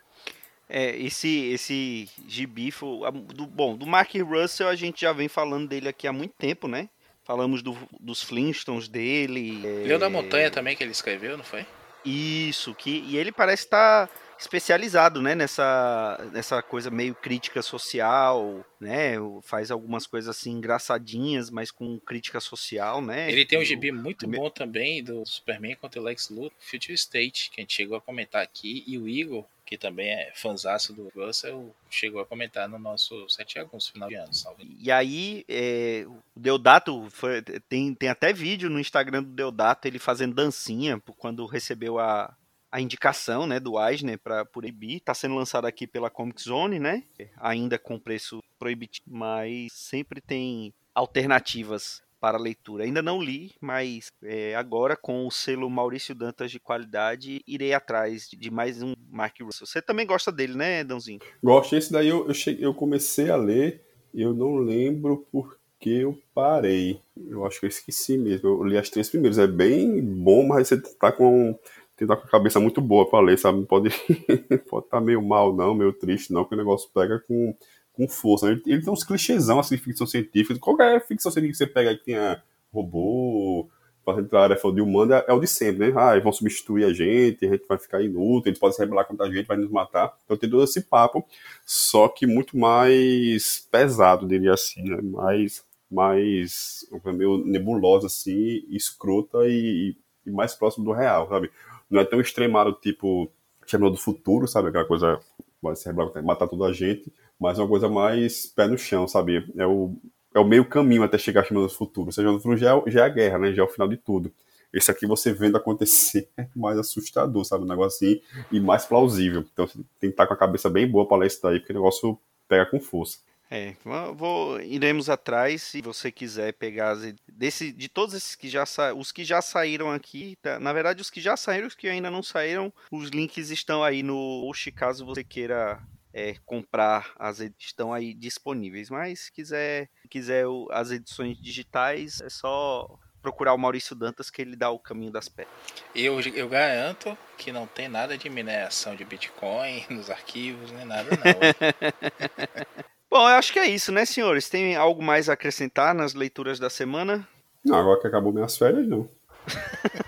É, 0.68 0.96
esse, 0.96 1.52
esse 1.52 2.08
gibi 2.26 2.70
foi, 2.70 3.00
do, 3.34 3.46
bom, 3.46 3.76
do 3.76 3.86
Mark 3.86 4.12
Russell 4.14 4.68
a 4.68 4.74
gente 4.74 5.00
já 5.00 5.12
vem 5.12 5.28
falando 5.28 5.68
dele 5.68 5.88
aqui 5.88 6.06
há 6.06 6.12
muito 6.12 6.34
tempo, 6.36 6.66
né? 6.66 6.88
Falamos 7.24 7.62
do, 7.62 7.76
dos 8.00 8.22
Flintstones 8.22 8.88
dele. 8.88 9.60
Leão 9.84 9.96
é... 9.96 9.98
da 9.98 10.10
Montanha 10.10 10.50
também 10.50 10.76
que 10.76 10.82
ele 10.82 10.92
escreveu, 10.92 11.36
não 11.36 11.44
foi? 11.44 11.66
Isso, 12.04 12.72
que, 12.74 13.04
e 13.08 13.16
ele 13.16 13.32
parece 13.32 13.64
estar 13.64 14.06
tá 14.06 14.14
especializado, 14.38 15.20
né, 15.20 15.34
nessa, 15.34 16.28
nessa 16.32 16.62
coisa 16.62 16.90
meio 16.90 17.14
crítica 17.14 17.62
social, 17.62 18.64
né, 18.78 19.14
faz 19.42 19.70
algumas 19.70 20.06
coisas 20.06 20.28
assim 20.28 20.52
engraçadinhas, 20.52 21.50
mas 21.50 21.70
com 21.70 21.98
crítica 21.98 22.38
social, 22.38 23.00
né. 23.00 23.30
Ele 23.30 23.44
tem 23.44 23.58
um 23.58 23.64
gibi 23.64 23.90
muito 23.90 24.28
bom 24.28 24.48
também 24.50 25.02
do 25.02 25.24
Superman 25.24 25.74
contra 25.76 26.00
o 26.00 26.04
Lex 26.04 26.28
Luthor, 26.28 26.52
Future 26.60 26.94
State, 26.94 27.50
que 27.50 27.60
a 27.60 27.62
gente 27.62 27.74
chegou 27.74 27.96
a 27.96 28.00
comentar 28.00 28.42
aqui, 28.42 28.84
e 28.86 28.98
o 28.98 29.08
Igor 29.08 29.44
que 29.66 29.76
também 29.76 30.08
é 30.08 30.32
fanzaço 30.32 30.92
do 30.92 31.08
Russell, 31.08 31.74
chegou 31.90 32.20
a 32.20 32.26
comentar 32.26 32.68
no 32.68 32.78
nosso 32.78 33.28
7 33.28 33.54
de 33.54 33.58
agosto, 33.58 33.92
final 33.92 34.08
de 34.08 34.14
ano. 34.14 34.32
Salve. 34.32 34.76
E 34.78 34.92
aí, 34.92 35.44
é, 35.48 36.04
o 36.06 36.40
Deodato, 36.40 37.08
foi, 37.10 37.42
tem, 37.68 37.92
tem 37.92 38.08
até 38.08 38.32
vídeo 38.32 38.70
no 38.70 38.78
Instagram 38.78 39.24
do 39.24 39.30
Deodato, 39.30 39.88
ele 39.88 39.98
fazendo 39.98 40.34
dancinha 40.36 41.02
quando 41.18 41.44
recebeu 41.46 41.98
a, 41.98 42.32
a 42.70 42.80
indicação 42.80 43.44
né, 43.44 43.58
do 43.58 43.82
Eisner 43.84 44.18
para 44.18 44.44
proibir. 44.44 44.98
Está 44.98 45.14
sendo 45.14 45.34
lançado 45.34 45.66
aqui 45.66 45.84
pela 45.84 46.10
Comic 46.10 46.40
Zone, 46.40 46.78
né? 46.78 47.02
Ainda 47.36 47.76
com 47.76 47.98
preço 47.98 48.40
proibitivo, 48.58 49.04
mas 49.10 49.72
sempre 49.72 50.20
tem 50.20 50.72
alternativas 50.94 52.05
para 52.26 52.38
leitura. 52.38 52.82
Ainda 52.82 53.00
não 53.00 53.22
li, 53.22 53.52
mas 53.60 54.10
é, 54.20 54.56
agora 54.56 54.96
com 54.96 55.28
o 55.28 55.30
selo 55.30 55.70
Maurício 55.70 56.12
Dantas 56.12 56.50
de 56.50 56.58
qualidade, 56.58 57.40
irei 57.46 57.72
atrás 57.72 58.28
de 58.28 58.50
mais 58.50 58.82
um 58.82 58.94
Mark 59.08 59.36
Russell. 59.40 59.64
Você 59.64 59.80
também 59.80 60.04
gosta 60.04 60.32
dele, 60.32 60.56
né, 60.56 60.82
Dãozinho? 60.82 61.20
Gosto. 61.40 61.76
Esse 61.76 61.92
daí 61.92 62.08
eu, 62.08 62.26
eu, 62.26 62.34
cheguei, 62.34 62.66
eu 62.66 62.74
comecei 62.74 63.30
a 63.30 63.36
ler, 63.36 63.80
eu 64.12 64.34
não 64.34 64.56
lembro 64.56 65.24
porque 65.30 65.88
eu 65.88 66.18
parei. 66.34 66.98
Eu 67.16 67.46
acho 67.46 67.60
que 67.60 67.66
eu 67.66 67.70
esqueci 67.70 68.18
mesmo. 68.18 68.48
Eu 68.48 68.64
li 68.64 68.76
as 68.76 68.90
três 68.90 69.08
primeiras. 69.08 69.38
É 69.38 69.46
bem 69.46 70.02
bom, 70.02 70.48
mas 70.48 70.66
você 70.66 70.80
tá 70.80 71.12
com 71.12 71.56
tem 71.96 72.06
que 72.08 72.12
estar 72.12 72.16
com 72.16 72.26
a 72.26 72.30
cabeça 72.30 72.58
muito 72.58 72.80
boa 72.80 73.08
para 73.08 73.24
ler, 73.24 73.38
sabe? 73.38 73.58
Não 73.58 73.66
pode 73.66 73.90
pode 74.68 74.86
estar 74.86 74.98
tá 74.98 75.00
meio 75.00 75.22
mal 75.22 75.54
não, 75.54 75.76
meio 75.76 75.92
triste 75.92 76.32
não, 76.32 76.44
que 76.44 76.54
o 76.54 76.58
negócio 76.58 76.90
pega 76.92 77.20
com 77.20 77.54
com 77.96 78.08
força. 78.08 78.48
Ele, 78.48 78.62
ele 78.66 78.82
tem 78.82 78.92
uns 78.92 79.04
clichêsão 79.04 79.58
assim, 79.58 79.76
de 79.76 79.82
ficção 79.82 80.06
científica. 80.06 80.58
Qualquer 80.60 81.04
ficção 81.06 81.32
científica 81.32 81.64
que 81.64 81.70
você 81.70 81.74
pega 81.74 81.90
aí 81.90 81.98
que 81.98 82.04
tenha 82.04 82.42
robô, 82.72 83.68
entrar 84.14 84.40
a 84.40 84.44
Arefa 84.44 84.70
de 84.70 84.80
humano 84.80 85.14
é, 85.14 85.24
é, 85.26 85.32
o 85.32 85.40
de 85.40 85.46
sempre, 85.46 85.90
né? 85.90 85.94
Ah, 85.96 86.12
eles 86.12 86.22
vão 86.22 86.32
substituir 86.32 86.84
a 86.84 86.92
gente, 86.92 87.44
a 87.44 87.50
gente 87.50 87.66
vai 87.66 87.78
ficar 87.78 88.02
inútil, 88.02 88.50
eles 88.50 88.58
podem 88.58 88.76
se 88.76 88.82
rebelar 88.82 89.06
contra 89.06 89.26
a 89.26 89.30
gente, 89.32 89.46
vai 89.46 89.56
nos 89.56 89.70
matar. 89.70 90.16
Então 90.24 90.36
tem 90.36 90.48
todo 90.48 90.62
esse 90.62 90.82
papo, 90.82 91.24
só 91.64 92.08
que 92.08 92.26
muito 92.26 92.56
mais 92.56 93.66
pesado, 93.70 94.28
diria 94.28 94.54
assim, 94.54 94.82
né? 94.82 95.00
Mais, 95.02 95.64
mais 95.90 96.86
meio 97.04 97.38
nebulosa, 97.38 98.06
assim, 98.06 98.64
escrota 98.70 99.38
e, 99.46 99.96
e 100.24 100.30
mais 100.30 100.54
próximo 100.54 100.84
do 100.84 100.92
real, 100.92 101.28
sabe? 101.28 101.50
Não 101.90 102.00
é 102.00 102.04
tão 102.04 102.20
extremado, 102.20 102.72
tipo, 102.74 103.30
chamado 103.66 103.92
do 103.92 103.98
futuro, 103.98 104.46
sabe? 104.46 104.68
Aquela 104.68 104.84
coisa 104.84 105.18
vai 105.60 105.74
se 105.74 105.86
rebelar, 105.86 106.22
matar 106.24 106.46
toda 106.46 106.66
a 106.66 106.72
gente, 106.72 107.12
mas 107.38 107.58
é 107.58 107.62
uma 107.62 107.68
coisa 107.68 107.88
mais 107.88 108.46
pé 108.46 108.66
no 108.66 108.78
chão, 108.78 109.06
sabe? 109.06 109.46
É 109.56 109.66
o, 109.66 109.94
é 110.34 110.38
o 110.38 110.44
meio 110.44 110.64
caminho 110.64 111.02
até 111.02 111.18
chegar 111.18 111.46
a 111.48 111.54
do 111.54 111.68
Futuro. 111.68 112.08
Ou 112.08 112.12
seja, 112.12 112.30
o 112.30 112.36
futuro 112.36 112.56
já 112.56 112.76
é, 112.76 112.90
já 112.90 113.00
é 113.00 113.04
a 113.04 113.08
guerra, 113.08 113.38
né? 113.38 113.52
Já 113.52 113.62
é 113.62 113.64
o 113.64 113.68
final 113.68 113.88
de 113.88 113.96
tudo. 113.96 114.32
Esse 114.72 114.90
aqui 114.90 115.06
você 115.06 115.32
vendo 115.32 115.56
acontecer 115.56 116.28
é 116.36 116.48
mais 116.54 116.78
assustador, 116.78 117.44
sabe? 117.44 117.64
Um 117.64 117.68
negócio 117.68 117.96
assim, 117.96 118.20
e 118.50 118.60
mais 118.60 118.84
plausível. 118.84 119.44
Então 119.52 119.66
você 119.66 119.78
tem 120.00 120.10
que 120.10 120.14
estar 120.14 120.26
com 120.26 120.34
a 120.34 120.36
cabeça 120.36 120.68
bem 120.68 120.86
boa 120.86 121.06
para 121.06 121.18
ler 121.18 121.26
isso 121.28 121.40
daí, 121.42 121.58
porque 121.58 121.72
o 121.72 121.76
negócio 121.76 122.18
pega 122.48 122.66
com 122.66 122.80
força. 122.80 123.18
É, 123.48 123.76
vou, 124.16 124.60
iremos 124.60 125.08
atrás 125.08 125.62
se 125.62 125.80
você 125.80 126.10
quiser 126.10 126.52
pegar 126.54 126.96
desse, 127.28 127.70
de 127.70 127.88
todos 127.88 128.12
esses 128.12 128.34
que 128.34 128.48
já 128.48 128.64
os 128.96 129.12
que 129.12 129.24
já 129.24 129.40
saíram 129.40 129.88
aqui, 129.88 130.36
tá? 130.42 130.58
na 130.58 130.72
verdade 130.72 131.00
os 131.00 131.10
que 131.10 131.20
já 131.20 131.36
saíram, 131.36 131.68
os 131.68 131.76
que 131.76 131.86
ainda 131.86 132.10
não 132.10 132.24
saíram, 132.24 132.72
os 132.90 133.08
links 133.10 133.50
estão 133.50 133.84
aí 133.84 134.02
no 134.02 134.40
post 134.42 134.72
caso 134.72 135.06
você 135.06 135.22
queira 135.22 135.80
é, 136.16 136.34
comprar 136.46 137.12
as 137.18 137.40
edições 137.40 137.66
estão 137.66 137.92
aí 137.92 138.14
disponíveis. 138.14 138.88
Mas 138.88 139.20
se 139.20 139.32
quiser, 139.32 139.90
quiser 140.08 140.46
as 140.70 140.90
edições 140.90 141.36
digitais, 141.36 142.22
é 142.22 142.30
só 142.30 142.88
procurar 143.20 143.52
o 143.52 143.58
Maurício 143.58 143.94
Dantas 143.94 144.30
que 144.30 144.40
ele 144.40 144.56
dá 144.56 144.70
o 144.70 144.78
caminho 144.78 145.12
das 145.12 145.28
pedras. 145.28 145.54
Eu, 145.94 146.18
eu 146.20 146.48
garanto 146.48 147.18
que 147.36 147.52
não 147.52 147.66
tem 147.66 147.86
nada 147.86 148.16
de 148.16 148.30
mineração 148.30 148.96
de 148.96 149.04
Bitcoin 149.04 149.84
nos 149.90 150.08
arquivos, 150.08 150.72
nem 150.72 150.86
nada 150.86 151.10
não. 151.10 152.76
Bom, 153.10 153.28
eu 153.28 153.36
acho 153.36 153.52
que 153.52 153.58
é 153.58 153.66
isso, 153.66 153.92
né, 153.92 154.06
senhores? 154.06 154.48
Tem 154.48 154.74
algo 154.74 155.02
mais 155.02 155.28
a 155.28 155.34
acrescentar 155.34 155.94
nas 155.94 156.14
leituras 156.14 156.58
da 156.58 156.70
semana? 156.70 157.28
Não, 157.62 157.76
agora 157.76 158.00
que 158.00 158.06
acabou 158.06 158.32
minhas 158.32 158.56
férias, 158.56 158.88
não. 158.88 159.10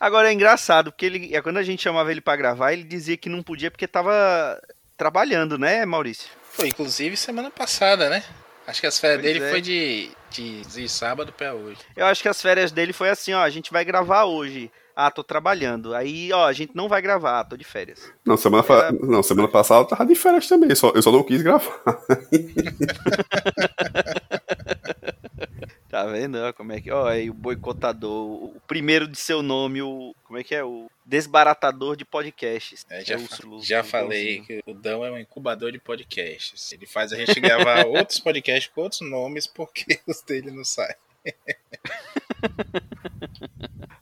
Agora 0.00 0.30
é 0.30 0.32
engraçado, 0.32 0.92
porque 0.92 1.06
ele, 1.06 1.34
é, 1.34 1.42
quando 1.42 1.56
a 1.56 1.62
gente 1.62 1.82
chamava 1.82 2.10
ele 2.10 2.20
para 2.20 2.36
gravar, 2.36 2.72
ele 2.72 2.84
dizia 2.84 3.16
que 3.16 3.28
não 3.28 3.42
podia 3.42 3.70
porque 3.70 3.86
tava 3.86 4.60
trabalhando, 4.96 5.58
né, 5.58 5.84
Maurício? 5.84 6.28
Foi, 6.50 6.68
inclusive 6.68 7.16
semana 7.16 7.50
passada, 7.50 8.08
né? 8.08 8.22
Acho 8.66 8.80
que 8.80 8.86
as 8.86 8.98
férias 8.98 9.22
pois 9.22 9.32
dele 9.32 9.44
é. 9.44 9.50
foi 9.50 9.60
de, 9.60 10.10
de, 10.30 10.62
de 10.62 10.88
sábado 10.88 11.32
para 11.32 11.54
hoje. 11.54 11.78
Eu 11.96 12.06
acho 12.06 12.20
que 12.20 12.28
as 12.28 12.40
férias 12.40 12.70
dele 12.70 12.92
foi 12.92 13.08
assim, 13.08 13.32
ó, 13.32 13.40
a 13.40 13.50
gente 13.50 13.72
vai 13.72 13.84
gravar 13.84 14.24
hoje. 14.24 14.70
Ah, 14.94 15.10
tô 15.10 15.22
trabalhando. 15.22 15.94
Aí, 15.94 16.32
ó, 16.32 16.46
a 16.46 16.52
gente 16.52 16.72
não 16.74 16.88
vai 16.88 17.00
gravar, 17.00 17.44
tô 17.44 17.56
de 17.56 17.64
férias. 17.64 18.12
Não, 18.26 18.36
semana, 18.36 18.64
Era... 18.68 18.92
não, 18.92 19.22
semana 19.22 19.48
passada 19.48 19.82
eu 19.82 19.86
tava 19.86 20.04
de 20.04 20.14
férias 20.14 20.48
também, 20.48 20.74
só, 20.74 20.92
eu 20.94 21.00
só 21.00 21.12
não 21.12 21.22
quis 21.22 21.40
gravar. 21.40 21.80
Tá 25.88 26.04
vendo? 26.04 26.38
Como 26.54 26.72
é 26.72 26.80
que. 26.80 26.90
Ó, 26.90 27.06
aí 27.06 27.30
o 27.30 27.34
boicotador, 27.34 28.44
o 28.44 28.60
primeiro 28.66 29.08
de 29.08 29.18
seu 29.18 29.42
nome, 29.42 29.80
o. 29.80 30.14
Como 30.24 30.38
é 30.38 30.44
que 30.44 30.54
é? 30.54 30.62
O 30.62 30.90
desbaratador 31.04 31.96
de 31.96 32.04
podcasts. 32.04 32.84
É, 32.90 33.02
já, 33.02 33.14
é 33.14 33.18
já 33.62 33.82
falei 33.82 34.42
que 34.42 34.62
o 34.66 34.74
Dão 34.74 35.02
é 35.02 35.10
um 35.10 35.18
incubador 35.18 35.72
de 35.72 35.78
podcasts. 35.78 36.70
Ele 36.72 36.86
faz 36.86 37.10
a 37.12 37.16
gente 37.16 37.40
gravar 37.40 37.86
outros 37.88 38.20
podcasts 38.20 38.70
com 38.74 38.82
outros 38.82 39.00
nomes 39.00 39.46
porque 39.46 39.98
os 40.06 40.20
dele 40.20 40.50
não 40.50 40.64
saem. 40.64 40.94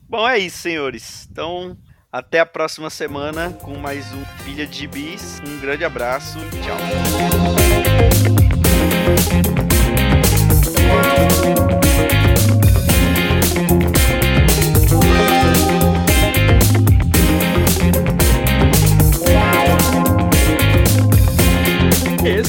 Bom, 0.09 0.29
é 0.29 0.39
isso, 0.39 0.59
senhores. 0.59 1.29
Então, 1.31 1.79
até 2.11 2.41
a 2.41 2.47
próxima 2.47 2.91
semana 2.91 3.53
com 3.53 3.77
mais 3.77 4.13
um 4.13 4.25
Pilha 4.45 4.67
de 4.67 4.89
Bis. 4.89 5.41
Um 5.47 5.61
grande 5.61 5.85
abraço 5.85 6.39
e 6.39 6.63
tchau. 6.65 6.77